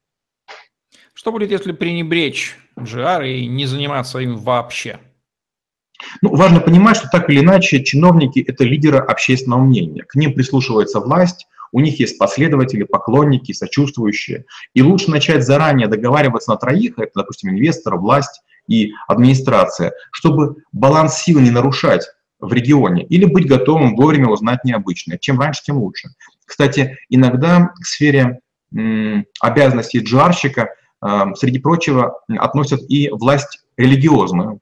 Что 1.15 1.33
будет, 1.33 1.51
если 1.51 1.73
пренебречь 1.73 2.57
GR 2.77 3.29
и 3.29 3.47
не 3.47 3.67
заниматься 3.67 4.19
им 4.19 4.37
вообще? 4.37 5.01
Ну, 6.23 6.35
важно 6.35 6.61
понимать, 6.61 6.97
что 6.97 7.09
так 7.11 7.31
или 7.31 7.41
иначе 7.41 7.83
чиновники– 7.83 8.39
это 8.47 8.65
лидеры 8.65 8.99
общественного 8.99 9.63
мнения. 9.63 10.05
К 10.05 10.15
ним 10.15 10.35
прислушивается 10.35 11.01
власть, 11.01 11.47
у 11.73 11.81
них 11.81 12.01
есть 12.01 12.19
последователи, 12.19 12.85
поклонники, 12.85 13.53
сочувствующие. 13.53 14.45
И 14.75 14.83
лучше 14.83 15.11
начать 15.11 15.45
заранее 15.45 15.89
договариваться 15.89 16.51
на 16.51 16.57
троих, 16.57 16.99
это, 16.99 17.11
допустим, 17.15 17.51
инвестор, 17.51 17.97
власть 17.97 18.43
и 18.67 18.93
администрация, 19.07 19.93
чтобы 20.11 20.57
баланс 20.73 21.19
сил 21.19 21.41
не 21.41 21.51
нарушать 21.51 22.07
в 22.41 22.53
регионе, 22.53 23.05
или 23.05 23.25
быть 23.25 23.47
готовым 23.47 23.97
вовремя 23.97 24.29
узнать 24.29 24.65
необычное. 24.65 25.19
Чем 25.19 25.41
раньше, 25.41 25.63
тем 25.65 25.79
лучше. 25.79 26.11
Кстати, 26.47 26.97
иногда 27.09 27.73
к 27.81 27.85
сфере 27.85 28.41
обязанностей 29.41 30.01
джарщика, 30.01 30.69
э, 31.03 31.21
среди 31.37 31.59
прочего, 31.59 32.21
относят 32.29 32.81
и 32.89 33.09
власть 33.11 33.61
религиозную. 33.79 34.61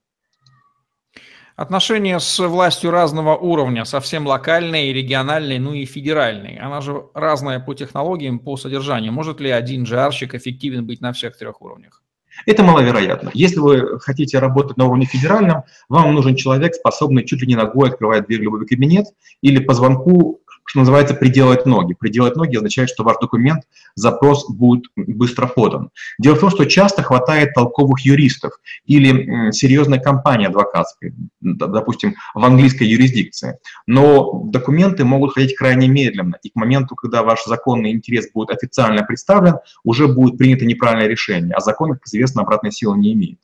Отношения 1.57 2.21
с 2.21 2.39
властью 2.47 2.91
разного 2.91 3.35
уровня, 3.35 3.87
совсем 3.87 4.27
локальной, 4.27 4.93
региональной, 4.93 5.59
ну 5.59 5.73
и 5.73 5.87
федеральной. 5.87 6.59
Она 6.59 6.83
же 6.83 7.07
разная 7.15 7.61
по 7.61 7.73
технологиям, 7.75 8.41
по 8.41 8.59
содержанию. 8.59 9.11
Может 9.11 9.41
ли 9.41 9.49
один 9.49 9.85
джарщик 9.85 10.35
эффективен 10.35 10.85
быть 10.85 11.01
на 11.01 11.15
всех 11.15 11.35
трех 11.39 11.63
уровнях? 11.63 12.03
Это 12.45 12.63
маловероятно. 12.63 13.31
Если 13.33 13.59
вы 13.59 13.99
хотите 14.01 14.39
работать 14.39 14.77
на 14.77 14.85
уровне 14.85 15.07
федеральном, 15.07 15.63
вам 15.89 16.15
нужен 16.15 16.37
человек, 16.37 16.75
способный 16.75 17.25
чуть 17.25 17.41
ли 17.41 17.47
не 17.47 17.57
ногой 17.57 17.89
открывать 17.89 18.27
дверь 18.27 18.41
в 18.41 18.43
любой 18.43 18.67
кабинет 18.67 19.07
или 19.41 19.59
по 19.59 19.73
звонку 19.73 20.43
что 20.67 20.81
называется, 20.81 21.15
приделать 21.15 21.65
ноги. 21.65 21.95
Приделать 21.95 22.37
ноги 22.37 22.57
означает, 22.57 22.91
что 22.91 23.05
ваш 23.05 23.17
документ, 23.21 23.63
запрос 23.95 24.51
будет 24.51 24.85
быстро 24.97 25.47
подан. 25.47 25.91
Дело 26.19 26.35
в 26.35 26.41
том, 26.41 26.51
что 26.51 26.67
часто 26.67 27.03
хватает 27.03 27.55
толковых 27.55 28.01
юристов 28.01 28.53
или 28.85 29.53
серьезной 29.53 30.01
компании 30.01 30.49
адвокатской, 30.49 31.15
допустим, 31.41 32.17
в 32.35 32.45
английской 32.45 32.85
юрисдикции. 32.85 33.59
Но 33.87 34.43
документы 34.45 35.05
могут 35.05 35.35
ходить 35.35 35.57
крайне 35.57 35.87
медленно, 35.87 36.37
и 36.43 36.51
к 36.51 36.57
моменту, 36.57 36.97
когда 36.97 37.23
ваш 37.23 37.45
законный 37.45 37.93
интерес 37.93 38.29
будет 38.35 38.51
официально 38.51 39.05
представлен, 39.05 39.55
уже 39.85 40.09
будет 40.09 40.37
принято 40.37 40.67
неправильное 40.67 41.09
решение, 41.09 41.55
а 41.55 41.61
закон, 41.61 41.93
как 41.93 42.05
известно, 42.07 42.43
обратной 42.43 42.73
силы 42.73 42.99
не 42.99 43.13
имеет. 43.13 43.39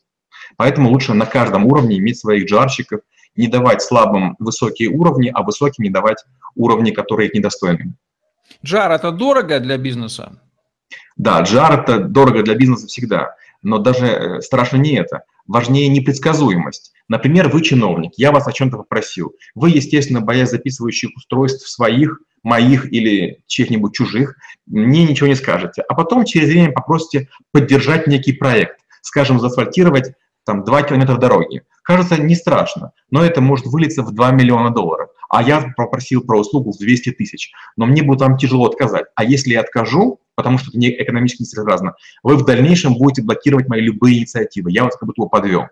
Поэтому 0.57 0.91
лучше 0.91 1.15
на 1.15 1.27
каждом 1.27 1.67
уровне 1.67 1.99
иметь 1.99 2.19
своих 2.19 2.47
джарщиков, 2.47 3.01
не 3.37 3.47
давать 3.47 3.81
слабым 3.81 4.37
высокие 4.39 4.89
уровни, 4.91 5.31
а 5.33 5.43
высоким 5.43 5.85
не 5.85 5.91
давать 5.91 6.19
уровни, 6.55 6.91
которые 6.91 7.29
их 7.29 7.35
недостойны. 7.35 7.95
Джар– 8.65 8.93
это 8.93 9.11
дорого 9.13 9.61
для 9.61 9.79
бизнеса? 9.79 10.41
Да, 11.17 11.41
джар– 11.43 11.81
это 11.83 11.99
дорого 11.99 12.43
для 12.43 12.55
бизнеса 12.55 12.87
всегда. 12.87 13.35
Но 13.63 13.79
даже 13.79 14.07
э, 14.07 14.41
страшно 14.41 14.77
не 14.77 14.97
это. 14.97 15.23
Важнее 15.47 15.89
непредсказуемость. 15.89 16.93
Например, 17.09 17.49
вы 17.49 17.63
чиновник, 17.63 18.13
я 18.17 18.33
вас 18.33 18.47
о 18.47 18.53
чем-то 18.53 18.79
попросил. 18.79 19.35
Вы, 19.55 19.71
естественно, 19.71 20.21
боясь 20.21 20.51
записывающих 20.51 21.11
устройств 21.17 21.69
своих, 21.69 22.21
моих 22.43 22.93
или 22.93 23.43
чьих-нибудь 23.47 23.95
чужих, 23.95 24.37
мне 24.67 25.05
ничего 25.05 25.29
не 25.29 25.35
скажете. 25.35 25.83
А 25.83 25.95
потом 25.95 26.25
через 26.25 26.49
время 26.49 26.73
попросите 26.73 27.29
поддержать 27.53 28.07
некий 28.07 28.33
проект. 28.33 28.81
Скажем, 29.01 29.41
заасфальтировать 29.41 30.13
там 30.45 30.65
2 30.65 30.83
километра 30.83 31.17
дороги. 31.17 31.63
Кажется, 31.83 32.21
не 32.21 32.35
страшно, 32.35 32.93
но 33.11 33.25
это 33.25 33.41
может 33.41 33.67
вылиться 33.67 34.03
в 34.03 34.13
2 34.13 34.31
миллиона 34.33 34.71
долларов. 34.71 35.11
А 35.33 35.43
я 35.43 35.73
попросил 35.79 36.23
про 36.23 36.39
услугу 36.39 36.73
в 36.73 36.79
200 36.79 37.13
тысяч. 37.13 37.53
Но 37.79 37.87
мне 37.87 38.03
будет 38.03 38.19
там 38.19 38.37
тяжело 38.37 38.67
отказать. 38.67 39.07
А 39.15 39.25
если 39.25 39.53
я 39.53 39.63
откажу, 39.63 40.21
потому 40.35 40.59
что 40.59 40.69
это 40.69 40.79
не 40.79 40.91
экономически 40.91 41.41
несообразно, 41.41 41.95
вы 42.23 42.37
в 42.37 42.45
дальнейшем 42.45 42.99
будете 42.99 43.23
блокировать 43.23 43.67
мои 43.67 43.81
любые 43.81 44.19
инициативы. 44.19 44.71
Я 44.71 44.85
вас 44.85 44.95
как 44.95 45.07
будто 45.07 45.25
подвел. 45.25 45.69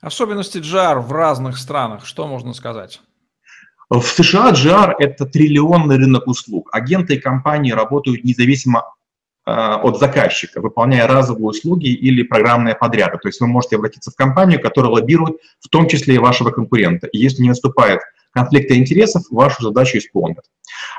Особенности 0.00 0.58
GR 0.58 0.98
в 0.98 1.12
разных 1.12 1.56
странах, 1.58 2.04
что 2.04 2.26
можно 2.26 2.54
сказать? 2.54 3.00
В 3.88 4.02
США 4.02 4.50
GR– 4.50 4.94
это 4.98 5.26
триллионный 5.26 5.96
рынок 5.96 6.26
услуг. 6.26 6.70
Агенты 6.72 7.14
и 7.14 7.20
компании 7.20 7.70
работают 7.70 8.24
независимо 8.24 8.82
Э, 9.46 9.74
от 9.74 9.98
заказчика, 9.98 10.62
выполняя 10.62 11.06
разовые 11.06 11.48
услуги 11.48 11.88
или 11.88 12.22
программные 12.22 12.74
подряды. 12.74 13.18
То 13.18 13.28
есть 13.28 13.42
вы 13.42 13.46
можете 13.46 13.76
обратиться 13.76 14.10
в 14.10 14.14
компанию, 14.14 14.58
которая 14.58 14.90
лоббирует 14.90 15.36
в 15.60 15.68
том 15.68 15.86
числе 15.86 16.14
и 16.14 16.18
вашего 16.18 16.50
конкурента. 16.50 17.08
И 17.08 17.18
если 17.18 17.42
не 17.42 17.50
наступает 17.50 18.00
конфликта 18.34 18.76
интересов, 18.76 19.24
вашу 19.30 19.62
задачу 19.62 19.98
исполнят. 19.98 20.44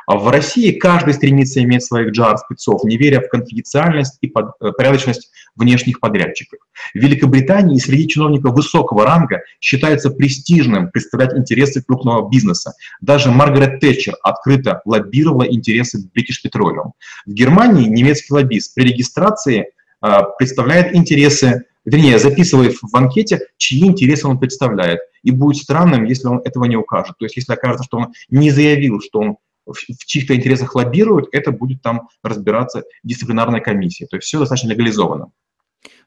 А 0.08 0.18
в 0.18 0.30
России 0.30 0.72
каждый 0.72 1.14
стремится 1.14 1.62
иметь 1.64 1.84
своих 1.84 2.12
джар-спецов, 2.12 2.84
не 2.84 2.98
веря 2.98 3.22
в 3.22 3.30
конфиденциальность 3.30 4.18
и 4.22 4.28
э, 4.28 4.72
порядочность 4.78 5.32
внешних 5.56 6.00
подрядчиков. 6.00 6.60
В 6.94 6.98
Великобритании 6.98 7.80
среди 7.80 8.08
чиновников 8.08 8.54
высокого 8.54 9.06
ранга 9.06 9.42
считается 9.60 10.12
престижным 10.12 10.92
представлять 10.92 11.34
интересы 11.34 11.82
крупного 11.82 12.30
бизнеса. 12.30 12.74
Даже 13.02 13.32
Маргарет 13.32 13.80
Тэтчер 13.80 14.16
открыто 14.22 14.82
лоббировала 14.86 15.44
интересы 15.44 16.08
British 16.16 16.46
Petroleum. 16.46 16.92
В 17.26 17.34
Германии 17.34 17.88
немецкий 17.88 18.34
лоббист 18.34 18.76
при 18.76 18.90
регистрации 18.90 19.68
э, 20.02 20.20
представляет 20.38 20.96
интересы 20.96 21.66
вернее, 21.86 22.20
записывает 22.20 22.76
в 22.82 22.96
анкете, 22.96 23.48
чьи 23.58 23.86
интересы 23.86 24.28
он 24.28 24.40
представляет. 24.40 25.00
И 25.24 25.32
будет 25.32 25.58
странным, 25.58 26.06
если 26.06 26.28
он 26.28 26.42
этого 26.44 26.66
не 26.66 26.76
укажет. 26.76 27.18
То 27.18 27.26
есть, 27.26 27.38
если 27.38 27.54
окажется, 27.54 27.86
что 27.86 27.98
он 27.98 28.14
не 28.30 28.52
заявил, 28.52 29.02
что 29.02 29.20
он 29.20 29.38
в 29.66 30.06
чьих-то 30.06 30.36
интересах 30.36 30.76
лоббирует, 30.76 31.28
это 31.32 31.52
будет 31.52 31.82
там 31.82 32.10
разбираться 32.22 32.84
дисциплинарная 33.04 33.62
комиссия. 33.62 34.06
То 34.06 34.18
есть 34.18 34.28
все 34.28 34.40
достаточно 34.40 34.70
легализовано. 34.70 35.32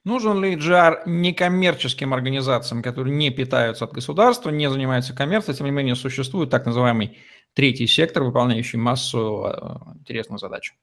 Нужен 0.05 0.43
ли 0.43 0.55
GR 0.55 1.03
некоммерческим 1.07 2.15
организациям, 2.15 2.83
которые 2.83 3.15
не 3.15 3.31
питаются 3.31 3.85
от 3.85 3.93
государства, 3.93 4.51
не 4.51 4.71
занимаются 4.71 5.13
коммерцией, 5.13 5.57
тем 5.57 5.67
не 5.67 5.73
менее 5.73 5.97
существует 5.97 6.51
так 6.51 6.67
называемый 6.67 7.19
третий 7.53 7.87
сектор, 7.87 8.23
выполняющий 8.23 8.79
массу 8.79 9.47
э, 9.47 9.99
интересных 9.99 10.39
задач? 10.39 10.75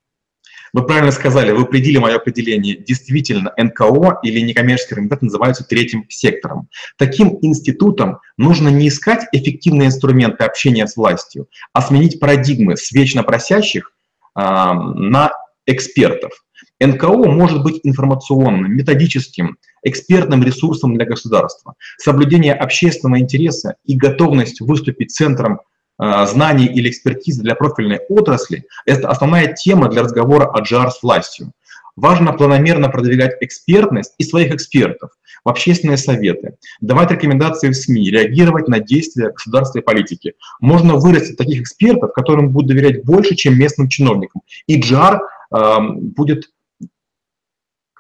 Вы 0.75 0.85
правильно 0.85 1.13
сказали, 1.13 1.53
вы 1.53 1.61
определили 1.61 1.99
мое 1.99 2.17
определение. 2.17 2.75
Действительно, 2.75 3.53
НКО 3.55 4.19
или 4.23 4.41
некоммерческий 4.41 4.95
организация 4.95 5.27
называются 5.27 5.63
третьим 5.63 6.03
сектором. 6.09 6.67
Таким 6.97 7.39
институтам 7.41 8.19
нужно 8.35 8.67
не 8.67 8.89
искать 8.89 9.25
эффективные 9.31 9.88
инструменты 9.88 10.43
общения 10.43 10.85
с 10.85 10.97
властью, 10.97 11.47
а 11.71 11.81
сменить 11.81 12.19
парадигмы 12.19 12.75
с 12.75 12.91
вечно 12.91 13.23
просящих 13.23 13.93
э, 14.38 14.41
на 14.41 15.31
экспертов. 15.65 16.43
НКО 16.81 17.29
может 17.29 17.63
быть 17.63 17.79
информационным, 17.83 18.75
методическим, 18.75 19.57
экспертным 19.81 20.43
ресурсом 20.43 20.95
для 20.95 21.05
государства. 21.05 21.75
Соблюдение 21.97 22.53
общественного 22.53 23.21
интереса 23.21 23.75
и 23.85 23.95
готовность 23.95 24.59
выступить 24.59 25.11
центром 25.11 25.61
знаний 25.97 26.65
или 26.65 26.89
экспертизы 26.89 27.41
для 27.41 27.55
профильной 27.55 27.99
отрасли– 28.10 28.65
это 28.86 29.10
основная 29.10 29.53
тема 29.53 29.89
для 29.89 30.03
разговора 30.03 30.45
о 30.45 30.62
JAR 30.62 30.89
с 30.89 31.01
властью. 31.01 31.53
Важно 31.95 32.34
планомерно 32.34 32.89
продвигать 32.89 33.38
экспертность 33.39 34.13
и 34.17 34.23
своих 34.25 34.53
экспертов 34.53 35.12
в 35.45 35.49
общественные 35.49 35.97
советы, 35.97 36.55
давать 36.81 37.12
рекомендации 37.12 37.69
в 37.69 37.73
СМИ, 37.75 38.10
реагировать 38.10 38.67
на 38.67 38.79
действия 38.79 39.29
государственной 39.29 39.84
политики. 39.84 40.34
Можно 40.60 40.95
вырастить 40.95 41.38
таких 41.38 41.62
экспертов, 41.62 42.12
которым 42.13 42.49
будут 42.49 42.69
доверять 42.69 43.03
больше, 43.05 43.36
чем 43.36 43.58
местным 43.58 43.88
чиновникам. 43.88 44.41
И 44.67 44.81
JAR 44.81 45.19
э, 45.51 45.77
будет 45.79 46.49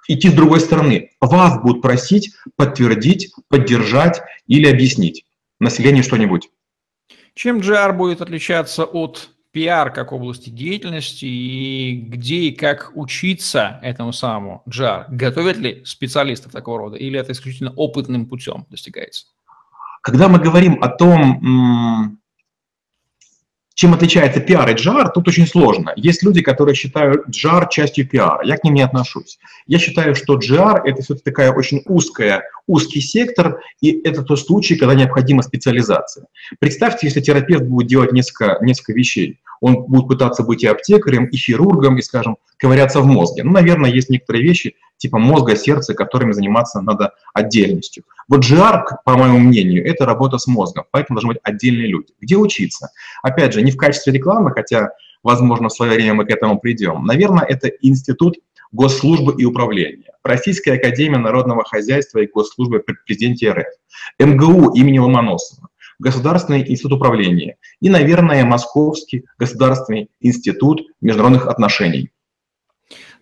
идти 0.07 0.29
с 0.29 0.33
другой 0.33 0.59
стороны. 0.59 1.11
Вас 1.21 1.61
будут 1.61 1.81
просить 1.81 2.33
подтвердить, 2.55 3.33
поддержать 3.47 4.21
или 4.47 4.67
объяснить 4.67 5.25
населению 5.59 6.03
что-нибудь. 6.03 6.49
Чем 7.35 7.59
GR 7.59 7.91
будет 7.91 8.21
отличаться 8.21 8.85
от 8.85 9.29
PR 9.53 9.91
как 9.91 10.13
области 10.13 10.49
деятельности 10.49 11.25
и 11.25 11.97
где 11.97 12.35
и 12.35 12.55
как 12.55 12.91
учиться 12.95 13.79
этому 13.83 14.13
самому 14.13 14.63
GR? 14.69 15.05
Готовят 15.09 15.57
ли 15.57 15.83
специалистов 15.83 16.53
такого 16.53 16.79
рода 16.79 16.97
или 16.97 17.19
это 17.19 17.33
исключительно 17.33 17.73
опытным 17.75 18.25
путем 18.25 18.65
достигается? 18.69 19.27
Когда 20.01 20.29
мы 20.29 20.39
говорим 20.39 20.81
о 20.81 20.87
том, 20.87 22.19
чем 23.75 23.93
отличается 23.93 24.39
PR 24.39 24.71
и 24.71 24.75
GR, 24.75 25.11
тут 25.13 25.27
очень 25.27 25.45
сложно. 25.45 25.91
Есть 25.97 26.23
люди, 26.23 26.41
которые 26.41 26.75
считают 26.75 27.27
GR 27.27 27.67
частью 27.69 28.07
PR. 28.07 28.39
Я 28.43 28.57
к 28.57 28.63
ним 28.63 28.73
не 28.73 28.81
отношусь. 28.81 29.37
Я 29.67 29.79
считаю, 29.79 30.15
что 30.15 30.39
GR– 30.39 30.81
это 30.85 31.03
все-таки 31.03 31.25
такая 31.25 31.51
очень 31.51 31.81
узкая, 31.85 32.43
узкий 32.67 33.01
сектор, 33.01 33.59
и 33.81 34.01
это 34.07 34.23
тот 34.23 34.39
случай, 34.39 34.77
когда 34.77 34.95
необходима 34.95 35.43
специализация. 35.43 36.25
Представьте, 36.59 37.07
если 37.07 37.19
терапевт 37.19 37.65
будет 37.65 37.87
делать 37.87 38.13
несколько, 38.13 38.57
несколько 38.61 38.93
вещей. 38.93 39.39
Он 39.59 39.83
будет 39.83 40.07
пытаться 40.07 40.43
быть 40.43 40.63
и 40.63 40.67
аптекарем, 40.67 41.25
и 41.25 41.35
хирургом, 41.35 41.97
и, 41.97 42.01
скажем, 42.01 42.37
ковыряться 42.57 43.01
в 43.01 43.05
мозге. 43.05 43.43
Ну, 43.43 43.51
наверное, 43.51 43.89
есть 43.89 44.09
некоторые 44.09 44.43
вещи, 44.43 44.75
типа 44.97 45.17
мозга, 45.17 45.55
сердца, 45.55 45.93
которыми 45.93 46.31
заниматься 46.31 46.81
надо 46.81 47.13
отдельностью. 47.33 48.03
Вот 48.27 48.41
GR, 48.41 48.83
по 49.03 49.17
моему 49.17 49.39
мнению, 49.39 49.85
это 49.85 50.05
работа 50.05 50.37
с 50.37 50.47
мозгом, 50.47 50.85
поэтому 50.91 51.17
должны 51.17 51.33
быть 51.33 51.41
отдельные 51.43 51.87
люди. 51.87 52.13
Где 52.19 52.37
учиться? 52.37 52.89
Опять 53.23 53.53
же, 53.53 53.61
не 53.61 53.71
в 53.71 53.77
качестве 53.77 54.13
рекламы, 54.13 54.51
хотя, 54.51 54.89
возможно, 55.23 55.69
в 55.69 55.73
свое 55.73 55.93
время 55.93 56.15
мы 56.15 56.25
к 56.25 56.29
этому 56.29 56.59
придем. 56.59 57.05
Наверное, 57.05 57.45
это 57.45 57.67
институт 57.81 58.37
госслужбы 58.71 59.35
и 59.37 59.45
управления, 59.45 60.11
Российская 60.23 60.73
академия 60.73 61.17
народного 61.17 61.63
хозяйства 61.63 62.19
и 62.19 62.27
госслужбы 62.27 62.79
при 62.79 62.95
президенте 63.05 63.51
РФ, 63.51 63.67
МГУ 64.19 64.73
имени 64.73 64.97
Ломоносова, 64.99 65.69
Государственный 65.97 66.59
институт 66.69 66.93
управления 66.93 67.55
и, 67.79 67.89
наверное, 67.89 68.43
Московский 68.43 69.25
государственный 69.39 70.09
институт 70.19 70.81
международных 70.99 71.47
отношений. 71.47 72.11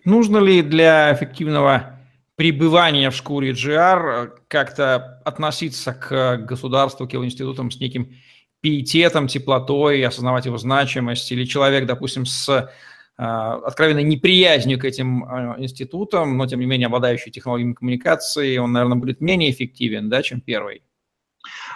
Нужно 0.04 0.38
ли 0.38 0.62
для 0.62 1.14
эффективного 1.14 1.98
пребывания 2.36 3.10
в 3.10 3.16
шкуре 3.16 3.52
GR 3.52 4.32
как-то 4.48 5.20
относиться 5.24 5.94
к 5.94 6.38
государству, 6.38 7.08
к 7.08 7.12
его 7.12 7.24
институтам 7.24 7.70
с 7.70 7.80
неким 7.80 8.14
пиететом, 8.60 9.28
теплотой, 9.28 10.04
осознавать 10.04 10.46
его 10.46 10.58
значимость, 10.58 11.30
или 11.32 11.44
человек, 11.44 11.86
допустим, 11.86 12.26
с 12.26 12.70
а, 13.16 13.54
откровенной 13.56 14.02
неприязнью 14.02 14.78
к 14.78 14.84
этим 14.84 15.24
а, 15.24 15.56
институтам, 15.58 16.36
но 16.36 16.46
тем 16.46 16.60
не 16.60 16.66
менее 16.66 16.86
обладающий 16.86 17.30
технологиями 17.30 17.74
коммуникации, 17.74 18.56
он, 18.56 18.72
наверное, 18.72 18.96
будет 18.96 19.20
менее 19.20 19.50
эффективен, 19.50 20.08
да, 20.08 20.22
чем 20.22 20.40
первый? 20.40 20.82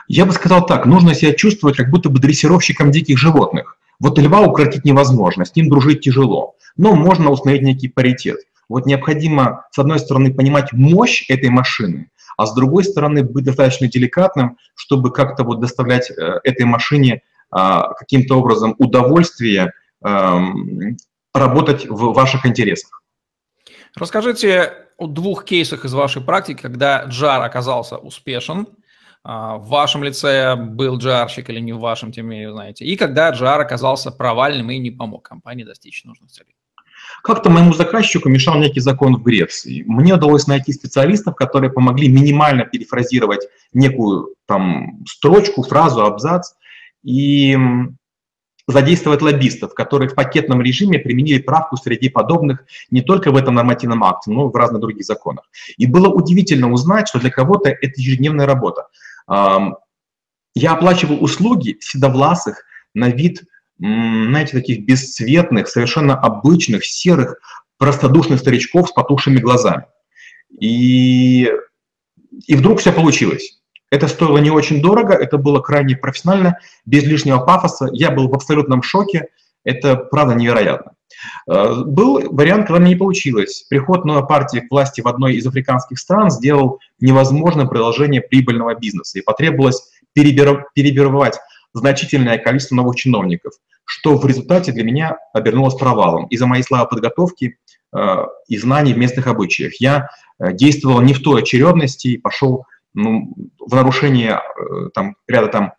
Я 0.08 0.24
бы 0.24 0.32
сказал 0.32 0.66
так, 0.66 0.86
нужно 0.86 1.14
себя 1.14 1.34
чувствовать 1.34 1.76
как 1.76 1.90
будто 1.90 2.08
бы 2.08 2.18
дрессировщиком 2.18 2.90
диких 2.90 3.18
животных. 3.18 3.78
Вот 4.00 4.18
льва 4.18 4.42
укротить 4.42 4.84
невозможно, 4.84 5.44
с 5.44 5.54
ним 5.56 5.68
дружить 5.68 6.00
тяжело, 6.00 6.54
но 6.76 6.94
можно 6.94 7.30
установить 7.30 7.62
некий 7.62 7.88
паритет. 7.88 8.38
Вот 8.68 8.87
необходимо, 8.87 9.66
с 9.72 9.78
одной 9.78 9.98
стороны, 9.98 10.32
понимать 10.32 10.72
мощь 10.72 11.24
этой 11.28 11.48
машины, 11.48 12.11
а 12.37 12.46
с 12.46 12.54
другой 12.54 12.84
стороны, 12.84 13.24
быть 13.24 13.44
достаточно 13.44 13.88
деликатным, 13.88 14.58
чтобы 14.74 15.11
как-то 15.11 15.42
вот 15.42 15.61
доставлять 15.61 16.11
э, 16.11 16.40
этой 16.44 16.66
машине 16.66 17.22
а, 17.50 17.94
каким-то 17.94 18.38
образом 18.38 18.74
удовольствие, 18.78 19.72
эм, 20.04 20.96
работать 21.32 21.87
в 21.88 22.12
ваших 22.12 22.44
интересах. 22.44 23.02
Расскажите 23.94 24.72
о 24.98 25.06
двух 25.06 25.44
кейсах 25.44 25.84
из 25.87 25.94
вашей 25.94 26.20
практики, 26.20 26.61
когда 26.61 27.04
джар 27.04 27.42
оказался 27.42 27.96
успешен, 27.96 28.68
в 29.24 29.64
вашем 29.68 30.04
лице 30.04 30.57
был 30.57 30.98
джарщик 30.98 31.50
или 31.50 31.61
не 31.61 31.72
в 31.72 31.81
вашем, 31.81 32.12
тем 32.12 32.26
не 32.26 32.37
менее, 32.37 32.52
знаете, 32.52 32.85
и 32.85 32.96
когда 32.96 33.31
джар 33.31 33.61
оказался 33.61 34.11
провальным 34.11 34.70
и 34.70 34.78
не 34.78 34.90
помог 34.90 35.28
компании 35.28 35.64
достичь 35.64 36.04
нужных 36.04 36.31
целей. 36.31 36.54
Как-то 37.22 37.50
моему 37.50 37.72
заказчику 37.72 38.28
мешал 38.28 38.59
некий 38.59 38.81
закон 38.81 39.16
в 39.16 39.22
Греции. 39.22 39.83
Мне 39.87 40.14
удалось 40.14 40.46
найти 40.46 40.72
специалистов, 40.72 41.35
которые 41.35 41.72
помогли 41.72 42.09
минимально 42.09 42.64
перефразировать 42.64 43.48
некую 43.72 44.35
там 44.46 45.04
строчку, 45.07 45.62
фразу, 45.62 46.04
абзац, 46.04 46.52
и 47.02 47.57
задействовать 48.66 49.22
лоббистов, 49.22 49.74
которые 49.74 50.11
в 50.11 50.14
пакетном 50.14 50.61
режиме 50.61 50.98
применили 50.98 51.40
правку 51.40 51.76
среди 51.76 52.11
подобных 52.11 52.64
не 52.90 53.00
только 53.00 53.33
в 53.33 53.37
этом 53.37 53.54
нормативном 53.54 54.04
акте, 54.04 54.31
но 54.31 54.46
и 54.48 54.52
в 54.52 54.54
разных 54.54 54.83
других 54.83 55.04
законах. 55.04 55.48
И 55.78 55.87
было 55.87 56.09
удивительно 56.09 56.70
узнать, 56.70 57.09
что 57.09 57.18
для 57.18 57.31
кого-то 57.31 57.70
это 57.70 57.92
ежедневная 57.96 58.46
работа. 58.46 58.88
Я 59.28 60.72
оплачивал 60.72 61.22
услуги 61.22 61.76
седовласых 61.80 62.64
на 62.94 63.10
вид, 63.10 63.44
знаете, 63.78 64.52
таких 64.52 64.84
бесцветных, 64.84 65.68
совершенно 65.68 66.18
обычных, 66.18 66.84
серых, 66.84 67.38
простодушных 67.78 68.40
старичков 68.40 68.88
с 68.88 68.92
потухшими 68.92 69.38
глазами. 69.38 69.84
И, 70.60 71.52
и 72.46 72.56
вдруг 72.56 72.80
все 72.80 72.92
получилось. 72.92 73.60
Это 73.90 74.08
стоило 74.08 74.38
не 74.38 74.50
очень 74.50 74.82
дорого, 74.82 75.14
это 75.14 75.38
было 75.38 75.60
крайне 75.60 75.96
профессионально, 75.96 76.58
без 76.84 77.04
лишнего 77.04 77.38
пафоса. 77.38 77.88
Я 77.92 78.10
был 78.10 78.28
в 78.28 78.34
абсолютном 78.34 78.82
шоке. 78.82 79.28
Это, 79.64 79.96
правда, 79.96 80.34
невероятно. 80.34 80.92
Э, 81.48 81.82
был 81.84 82.20
вариант, 82.30 82.66
когда 82.66 82.84
не 82.84 82.96
получилось. 82.96 83.64
Приход 83.68 84.04
новой 84.04 84.26
партии 84.26 84.60
к 84.60 84.70
власти 84.70 85.00
в 85.00 85.08
одной 85.08 85.34
из 85.34 85.46
африканских 85.46 85.98
стран 85.98 86.30
сделал 86.30 86.80
невозможным 87.00 87.68
продолжение 87.68 88.20
прибыльного 88.20 88.74
бизнеса, 88.74 89.18
и 89.18 89.22
потребовалось 89.22 89.90
перебировать 90.14 91.38
значительное 91.74 92.38
количество 92.38 92.74
новых 92.74 92.96
чиновников, 92.96 93.52
что 93.84 94.16
в 94.16 94.26
результате 94.26 94.72
для 94.72 94.82
меня 94.82 95.18
обернулось 95.32 95.74
провалом 95.74 96.26
из-за 96.26 96.46
моей 96.46 96.62
слабой 96.62 96.88
подготовки 96.88 97.58
э, 97.94 98.16
и 98.48 98.58
знаний 98.58 98.94
в 98.94 98.98
местных 98.98 99.26
обычаях. 99.26 99.80
Я 99.80 100.08
э, 100.38 100.52
действовал 100.52 101.00
не 101.00 101.14
в 101.14 101.22
той 101.22 101.42
очередности 101.42 102.08
и 102.08 102.18
пошел 102.18 102.64
ну, 102.94 103.34
в 103.58 103.74
нарушение 103.74 104.40
там, 104.94 105.14
ряда 105.28 105.48
там, 105.48 105.72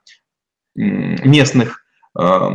местных 0.76 1.84
э, 2.18 2.50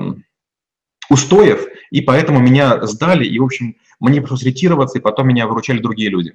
устоев, 1.11 1.67
и 1.91 2.01
поэтому 2.01 2.41
меня 2.41 2.85
сдали, 2.87 3.25
и, 3.25 3.39
в 3.39 3.45
общем, 3.45 3.77
мне 4.01 4.21
пришлось 4.21 4.43
ретироваться, 4.43 4.99
и 4.99 5.03
потом 5.03 5.29
меня 5.29 5.47
выручали 5.47 5.79
другие 5.79 6.11
люди. 6.11 6.35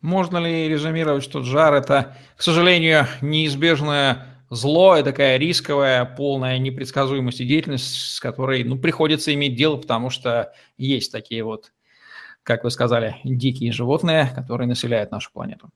Можно 0.00 0.38
ли 0.38 0.68
резюмировать, 0.68 1.22
что 1.22 1.40
джар– 1.40 1.74
это, 1.74 2.16
к 2.36 2.42
сожалению, 2.42 3.06
неизбежное 3.20 4.26
зло 4.50 4.96
и 4.96 5.02
такая 5.02 5.38
рисковая, 5.38 6.04
полная 6.04 6.58
непредсказуемость 6.58 7.40
и 7.40 7.46
деятельность, 7.46 8.14
с 8.16 8.20
которой 8.20 8.64
ну, 8.64 8.76
приходится 8.76 9.32
иметь 9.32 9.54
дело, 9.54 9.76
потому 9.76 10.10
что 10.10 10.52
есть 10.76 11.10
такие 11.10 11.42
вот, 11.44 11.72
как 12.42 12.64
вы 12.64 12.70
сказали, 12.70 13.16
дикие 13.24 13.72
животные, 13.72 14.30
которые 14.34 14.66
населяют 14.66 15.10
нашу 15.10 15.30
планету. 15.32 15.70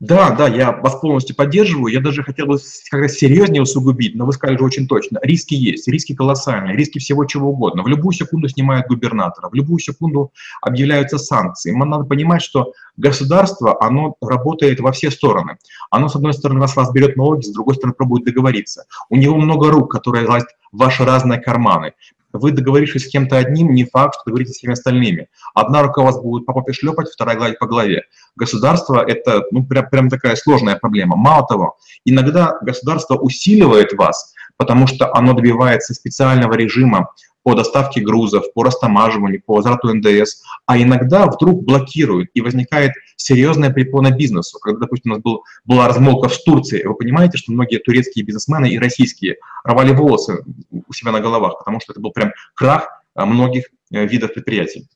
Да, 0.00 0.30
да, 0.30 0.48
я 0.48 0.72
вас 0.72 0.98
полностью 0.98 1.36
поддерживаю. 1.36 1.92
Я 1.92 2.00
даже 2.00 2.22
хотел 2.22 2.46
бы 2.46 2.56
как 2.90 3.00
раз 3.02 3.12
серьезнее 3.12 3.60
усугубить, 3.60 4.14
но 4.14 4.24
вы 4.24 4.32
сказали 4.32 4.56
же 4.56 4.64
очень 4.64 4.88
точно. 4.88 5.18
Риски 5.22 5.52
есть, 5.52 5.86
риски 5.88 6.14
колоссальные, 6.14 6.74
риски 6.74 6.98
всего 6.98 7.26
чего 7.26 7.50
угодно. 7.50 7.82
В 7.82 7.86
любую 7.86 8.14
секунду 8.14 8.48
снимают 8.48 8.86
губернатора, 8.86 9.50
в 9.50 9.54
любую 9.54 9.78
секунду 9.78 10.32
объявляются 10.62 11.18
санкции. 11.18 11.72
Нам 11.72 11.90
надо 11.90 12.04
понимать, 12.04 12.40
что 12.40 12.72
государство, 12.96 13.76
оно 13.84 14.16
работает 14.22 14.80
во 14.80 14.92
все 14.92 15.10
стороны. 15.10 15.58
Оно, 15.90 16.08
с 16.08 16.16
одной 16.16 16.32
стороны, 16.32 16.60
вас, 16.60 16.74
вас 16.76 16.90
берет 16.92 17.16
налоги, 17.16 17.44
с 17.44 17.52
другой 17.52 17.74
стороны, 17.74 17.92
пробует 17.92 18.24
договориться. 18.24 18.84
У 19.10 19.16
него 19.16 19.36
много 19.36 19.70
рук, 19.70 19.92
которые 19.92 20.26
лазят 20.26 20.48
в 20.72 20.78
ваши 20.78 21.04
разные 21.04 21.40
карманы 21.40 21.92
вы 22.32 22.52
договорившись 22.52 23.06
с 23.06 23.08
кем-то 23.08 23.36
одним, 23.38 23.74
не 23.74 23.84
факт, 23.84 24.14
что 24.14 24.24
договоритесь 24.26 24.54
с 24.54 24.58
всеми 24.58 24.72
остальными. 24.72 25.28
Одна 25.54 25.82
рука 25.82 26.02
вас 26.02 26.20
будет 26.20 26.46
по 26.46 26.52
попе 26.52 26.72
шлепать, 26.72 27.08
вторая 27.08 27.36
гладить 27.36 27.58
по 27.58 27.66
голове. 27.66 28.04
Государство– 28.36 29.04
это 29.06 29.42
ну, 29.50 29.64
прям, 29.64 29.88
прям 29.88 30.08
такая 30.08 30.36
сложная 30.36 30.76
проблема. 30.76 31.16
Мало 31.16 31.46
того, 31.46 31.76
иногда 32.04 32.58
государство 32.62 33.16
усиливает 33.16 33.92
вас, 33.94 34.34
потому 34.56 34.86
что 34.86 35.14
оно 35.14 35.32
добивается 35.32 35.94
специального 35.94 36.54
режима 36.54 37.08
по 37.42 37.54
доставке 37.54 38.00
грузов, 38.00 38.52
по 38.54 38.64
растамаживанию, 38.64 39.42
по 39.44 39.54
возврату 39.54 39.94
НДС, 39.94 40.42
а 40.66 40.78
иногда 40.78 41.26
вдруг 41.26 41.64
блокируют, 41.64 42.30
и 42.34 42.40
возникает 42.40 42.92
серьезная 43.16 43.70
препона 43.70 44.10
бизнесу. 44.10 44.58
Когда, 44.58 44.80
допустим, 44.80 45.12
у 45.12 45.14
нас 45.14 45.22
был, 45.22 45.44
была 45.64 45.88
размолвка 45.88 46.28
в 46.28 46.42
Турции, 46.42 46.86
вы 46.86 46.94
понимаете, 46.94 47.38
что 47.38 47.52
многие 47.52 47.78
турецкие 47.78 48.24
бизнесмены 48.24 48.70
и 48.70 48.78
российские 48.78 49.36
рвали 49.64 49.92
волосы 49.92 50.44
у 50.70 50.92
себя 50.92 51.12
на 51.12 51.20
головах, 51.20 51.58
потому 51.58 51.80
что 51.80 51.92
это 51.92 52.00
был 52.00 52.12
прям 52.12 52.32
крах 52.54 52.88
а, 53.14 53.26
многих 53.26 53.64
э, 53.92 54.06
видов 54.06 54.34
предприятий. 54.34 54.88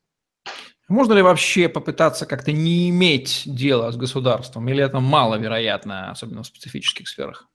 Можно 0.87 1.13
ли 1.13 1.21
вообще 1.23 1.67
попытаться 1.67 2.27
как-то 2.27 2.51
не 2.51 2.89
иметь 2.89 3.43
дела 3.45 3.91
с 3.91 3.97
государством, 3.97 4.69
или 4.69 4.83
это 4.83 4.99
маловероятно, 4.99 6.11
особенно 6.11 6.43
в 6.43 6.47
специфических 6.47 7.07
сферах? 7.07 7.47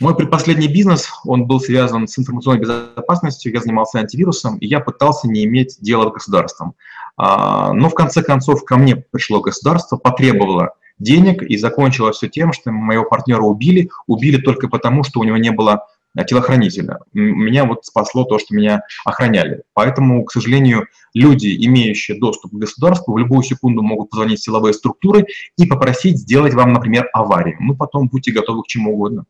Мой 0.00 0.16
предпоследний 0.16 0.66
бизнес, 0.66 1.08
он 1.24 1.46
был 1.46 1.60
связан 1.60 2.08
с 2.08 2.18
информационной 2.18 2.60
безопасностью, 2.60 3.52
я 3.52 3.60
занимался 3.60 3.98
антивирусом, 3.98 4.58
и 4.58 4.66
я 4.66 4.80
пытался 4.80 5.28
не 5.28 5.44
иметь 5.44 5.76
дела 5.80 6.08
с 6.10 6.12
государством. 6.12 6.74
А, 7.16 7.72
но 7.72 7.88
в 7.88 7.94
конце 7.94 8.22
концов 8.22 8.64
ко 8.64 8.76
мне 8.76 8.96
пришло 8.96 9.40
государство, 9.40 9.96
потребовало 9.96 10.74
денег 10.98 11.42
и 11.42 11.56
закончилось 11.56 12.16
все 12.16 12.28
тем, 12.28 12.52
что 12.52 12.70
моего 12.72 13.04
партнера 13.04 13.42
убили. 13.42 13.90
Убили 14.06 14.40
только 14.40 14.68
потому, 14.68 15.04
что 15.04 15.20
у 15.20 15.24
него 15.24 15.36
не 15.36 15.50
было 15.50 15.86
телохранителя. 16.26 17.00
Меня 17.12 17.64
вот 17.64 17.84
спасло 17.84 18.24
то, 18.24 18.38
что 18.38 18.54
меня 18.54 18.82
охраняли. 19.04 19.62
Поэтому, 19.74 20.24
к 20.24 20.30
сожалению, 20.30 20.86
люди, 21.12 21.56
имеющие 21.66 22.18
доступ 22.18 22.52
к 22.52 22.54
государству, 22.54 23.12
в 23.12 23.18
любую 23.18 23.42
секунду 23.42 23.82
могут 23.82 24.10
позвонить 24.10 24.38
в 24.38 24.44
силовые 24.44 24.74
структуры 24.74 25.26
и 25.56 25.66
попросить 25.66 26.18
сделать 26.18 26.54
вам, 26.54 26.72
например, 26.72 27.08
аварию. 27.12 27.56
Ну, 27.58 27.76
потом 27.76 28.08
будьте 28.08 28.30
готовы 28.30 28.62
к 28.62 28.68
чему 28.68 28.94
угодно. 28.94 29.24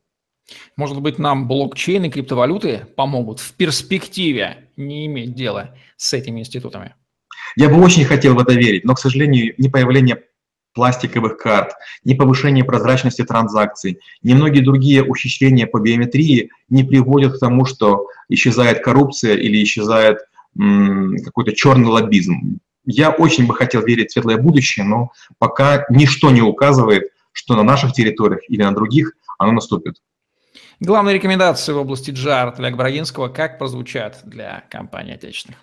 Может 0.76 1.00
быть, 1.00 1.18
нам 1.18 1.48
блокчейн 1.48 2.04
и 2.04 2.10
криптовалюты 2.10 2.86
помогут 2.96 3.40
в 3.40 3.54
перспективе 3.54 4.68
не 4.76 5.06
иметь 5.06 5.34
дела 5.34 5.74
с 5.96 6.12
этими 6.12 6.40
институтами? 6.40 6.94
Я 7.56 7.68
бы 7.68 7.82
очень 7.82 8.04
хотел 8.04 8.34
в 8.34 8.38
это 8.38 8.54
верить, 8.54 8.84
но, 8.84 8.94
к 8.94 8.98
сожалению, 8.98 9.54
не 9.58 9.68
появление 9.68 10.22
пластиковых 10.74 11.38
карт, 11.38 11.72
ни 12.02 12.14
повышение 12.14 12.64
прозрачности 12.64 13.22
транзакций, 13.22 14.00
ни 14.22 14.34
многие 14.34 14.60
другие 14.60 15.04
ухищрения 15.04 15.66
по 15.66 15.78
биометрии 15.78 16.50
не 16.68 16.82
приводят 16.82 17.36
к 17.36 17.38
тому, 17.38 17.64
что 17.64 18.08
исчезает 18.28 18.82
коррупция 18.82 19.36
или 19.36 19.62
исчезает 19.62 20.18
какой-то 20.56 21.52
черный 21.52 21.88
лоббизм. 21.88 22.58
Я 22.86 23.10
очень 23.10 23.46
бы 23.46 23.54
хотел 23.54 23.82
верить 23.82 24.10
в 24.10 24.12
светлое 24.12 24.36
будущее, 24.36 24.84
но 24.84 25.12
пока 25.38 25.86
ничто 25.88 26.30
не 26.30 26.42
указывает, 26.42 27.10
что 27.32 27.54
на 27.54 27.62
наших 27.62 27.92
территориях 27.92 28.40
или 28.48 28.62
на 28.62 28.74
других 28.74 29.12
оно 29.38 29.52
наступит. 29.52 29.96
Главные 30.84 31.14
рекомендации 31.14 31.72
в 31.72 31.78
области 31.78 32.10
от 32.28 32.60
Олега 32.60 32.76
Брагинского 32.76 33.28
как 33.28 33.58
прозвучат 33.58 34.20
для 34.24 34.64
компаний 34.70 35.12
отечественных? 35.12 35.58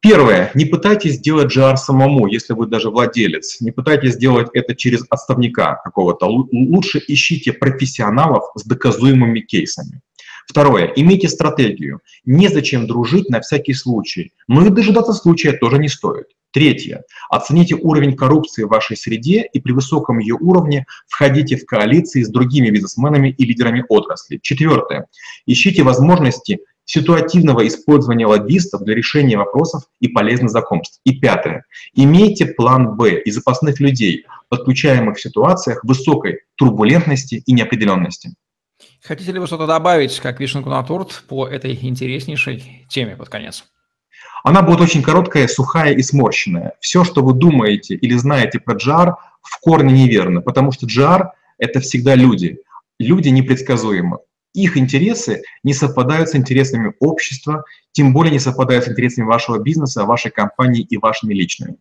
Первое. 0.00 0.50
Не 0.54 0.64
пытайтесь 0.64 1.16
сделать 1.16 1.54
GR 1.54 1.76
самому, 1.76 2.26
если 2.26 2.54
вы 2.54 2.66
даже 2.66 2.88
владелец. 2.88 3.60
Не 3.60 3.70
пытайтесь 3.70 4.14
сделать 4.14 4.48
это 4.54 4.74
через 4.74 5.04
отставника 5.10 5.78
какого-то. 5.84 6.26
Лучше 6.26 7.02
ищите 7.06 7.52
профессионалов 7.52 8.44
с 8.54 8.64
доказуемыми 8.64 9.40
кейсами. 9.40 10.00
Второе. 10.46 10.86
Имейте 10.96 11.28
стратегию. 11.28 12.00
Незачем 12.24 12.86
дружить 12.86 13.28
на 13.28 13.40
всякий 13.40 13.74
случай. 13.74 14.32
Но 14.48 14.64
и 14.64 14.70
дожидаться 14.70 15.12
случая 15.12 15.52
тоже 15.52 15.76
не 15.78 15.88
стоит. 15.88 16.28
Третье. 16.56 17.04
Оцените 17.28 17.74
уровень 17.74 18.16
коррупции 18.16 18.62
в 18.62 18.68
вашей 18.68 18.96
среде 18.96 19.46
и 19.52 19.60
при 19.60 19.72
высоком 19.72 20.20
ее 20.20 20.36
уровне 20.40 20.86
входите 21.06 21.58
в 21.58 21.66
коалиции 21.66 22.22
с 22.22 22.30
другими 22.30 22.70
бизнесменами 22.70 23.28
и 23.28 23.44
лидерами 23.44 23.84
отрасли. 23.90 24.38
Четвертое. 24.42 25.04
Ищите 25.44 25.82
возможности 25.82 26.60
ситуативного 26.86 27.66
использования 27.66 28.24
лоббистов 28.24 28.84
для 28.84 28.94
решения 28.94 29.36
вопросов 29.36 29.82
и 30.00 30.08
полезных 30.08 30.48
знакомств. 30.48 30.98
И 31.04 31.20
пятое. 31.20 31.66
Имейте 31.92 32.46
план 32.46 32.96
«Б» 32.96 33.20
и 33.20 33.30
запасных 33.30 33.78
людей, 33.78 34.24
подключаемых 34.48 35.18
в 35.18 35.20
ситуациях 35.20 35.84
высокой 35.84 36.38
турбулентности 36.54 37.42
и 37.44 37.52
неопределенности. 37.52 38.30
Хотите 39.02 39.30
ли 39.30 39.40
вы 39.40 39.46
что-то 39.46 39.66
добавить, 39.66 40.18
как 40.20 40.40
вишенку 40.40 40.70
на 40.70 40.82
торт, 40.82 41.22
по 41.28 41.46
этой 41.46 41.78
интереснейшей 41.82 42.86
теме 42.88 43.14
под 43.14 43.28
конец? 43.28 43.66
Она 44.44 44.62
будет 44.62 44.80
очень 44.80 45.02
короткая, 45.02 45.48
сухая 45.48 45.92
и 45.92 46.02
сморщенная. 46.02 46.74
Все, 46.80 47.04
что 47.04 47.22
вы 47.22 47.32
думаете 47.32 47.94
или 47.94 48.14
знаете 48.14 48.60
про 48.60 48.76
GR, 48.76 49.14
в 49.42 49.60
корне 49.60 49.92
неверно, 49.92 50.40
потому 50.40 50.72
что 50.72 50.86
GR– 50.86 51.30
это 51.58 51.80
всегда 51.80 52.14
люди. 52.14 52.58
Люди 52.98 53.28
непредсказуемы. 53.28 54.18
Их 54.54 54.76
интересы 54.76 55.42
не 55.64 55.74
совпадают 55.74 56.30
с 56.30 56.34
интересами 56.34 56.94
общества, 57.00 57.64
тем 57.92 58.12
более 58.12 58.32
не 58.32 58.38
совпадают 58.38 58.84
с 58.84 58.88
интересами 58.88 59.24
вашего 59.24 59.58
бизнеса, 59.58 60.04
вашей 60.04 60.30
компании 60.30 60.82
и 60.82 60.96
вашими 60.96 61.34
личными. 61.34 61.76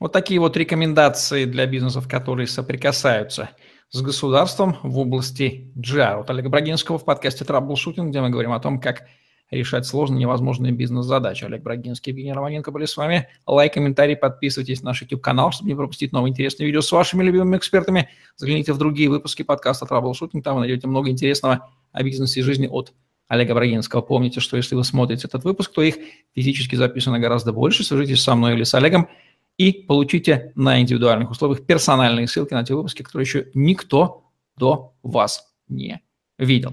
Вот 0.00 0.12
такие 0.12 0.40
вот 0.40 0.56
рекомендации 0.56 1.44
для 1.44 1.66
бизнесов, 1.66 2.08
которые 2.08 2.46
соприкасаются 2.46 3.50
с 3.90 4.00
государством 4.00 4.76
в 4.82 4.98
области 4.98 5.72
GR. 5.76 6.20
От 6.20 6.30
Олега 6.30 6.48
Брагинского 6.48 6.98
в 6.98 7.04
подкасте 7.04 7.44
«Траблшутинг», 7.44 8.10
где 8.10 8.20
мы 8.20 8.30
говорим 8.30 8.52
о 8.52 8.60
том, 8.60 8.80
как 8.80 9.02
решать 9.50 9.86
сложные 9.86 10.20
невозможные 10.20 10.72
бизнес-задачи. 10.72 11.44
Олег 11.44 11.62
Брагинский, 11.62 12.10
Евгений 12.10 12.32
Романенко 12.32 12.70
были 12.70 12.86
с 12.86 12.96
вами. 12.96 13.28
Лайк, 13.46 13.74
комментарий, 13.74 14.16
подписывайтесь 14.16 14.82
на 14.82 14.90
наш 14.90 15.02
YouTube-канал, 15.02 15.52
чтобы 15.52 15.68
не 15.68 15.74
пропустить 15.74 16.12
новые 16.12 16.30
интересные 16.30 16.66
видео 16.66 16.80
с 16.80 16.90
вашими 16.90 17.22
любимыми 17.22 17.56
экспертами. 17.56 18.08
Загляните 18.36 18.72
в 18.72 18.78
другие 18.78 19.08
выпуски 19.08 19.42
подкаста 19.42 19.86
«Траблшутинг», 19.86 20.42
там 20.44 20.54
вы 20.54 20.60
найдете 20.60 20.86
много 20.86 21.10
интересного 21.10 21.68
о 21.92 22.02
бизнесе 22.02 22.40
и 22.40 22.42
жизни 22.42 22.66
от 22.66 22.92
Олега 23.28 23.54
Брагинского. 23.54 24.00
Помните, 24.00 24.40
что 24.40 24.56
если 24.56 24.74
вы 24.74 24.84
смотрите 24.84 25.26
этот 25.26 25.44
выпуск, 25.44 25.72
то 25.72 25.82
их 25.82 25.96
физически 26.34 26.76
записано 26.76 27.18
гораздо 27.18 27.52
больше. 27.52 27.84
Свяжитесь 27.84 28.22
со 28.22 28.34
мной 28.34 28.54
или 28.54 28.64
с 28.64 28.74
Олегом– 28.74 29.08
и 29.56 29.72
получите 29.72 30.52
на 30.54 30.80
индивидуальных 30.80 31.30
условиях 31.30 31.64
персональные 31.64 32.26
ссылки 32.26 32.54
на 32.54 32.64
те 32.64 32.74
выпуски, 32.74 33.02
которые 33.02 33.24
еще 33.24 33.46
никто 33.54 34.24
до 34.56 34.94
вас 35.02 35.54
не 35.68 36.02
видел. 36.38 36.72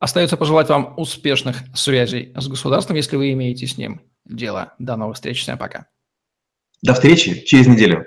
Остается 0.00 0.38
пожелать 0.38 0.70
вам 0.70 0.94
успешных 0.96 1.58
связей 1.74 2.32
с 2.34 2.48
государством, 2.48 2.96
если 2.96 3.16
вы 3.16 3.32
имеете 3.32 3.66
с 3.66 3.76
ним 3.76 4.00
дело. 4.24 4.74
До 4.78 4.96
новых 4.96 5.16
встреч. 5.16 5.42
Всем 5.42 5.58
пока. 5.58 5.88
До 6.82 6.94
встречи 6.94 7.44
через 7.44 7.66
неделю. 7.66 8.06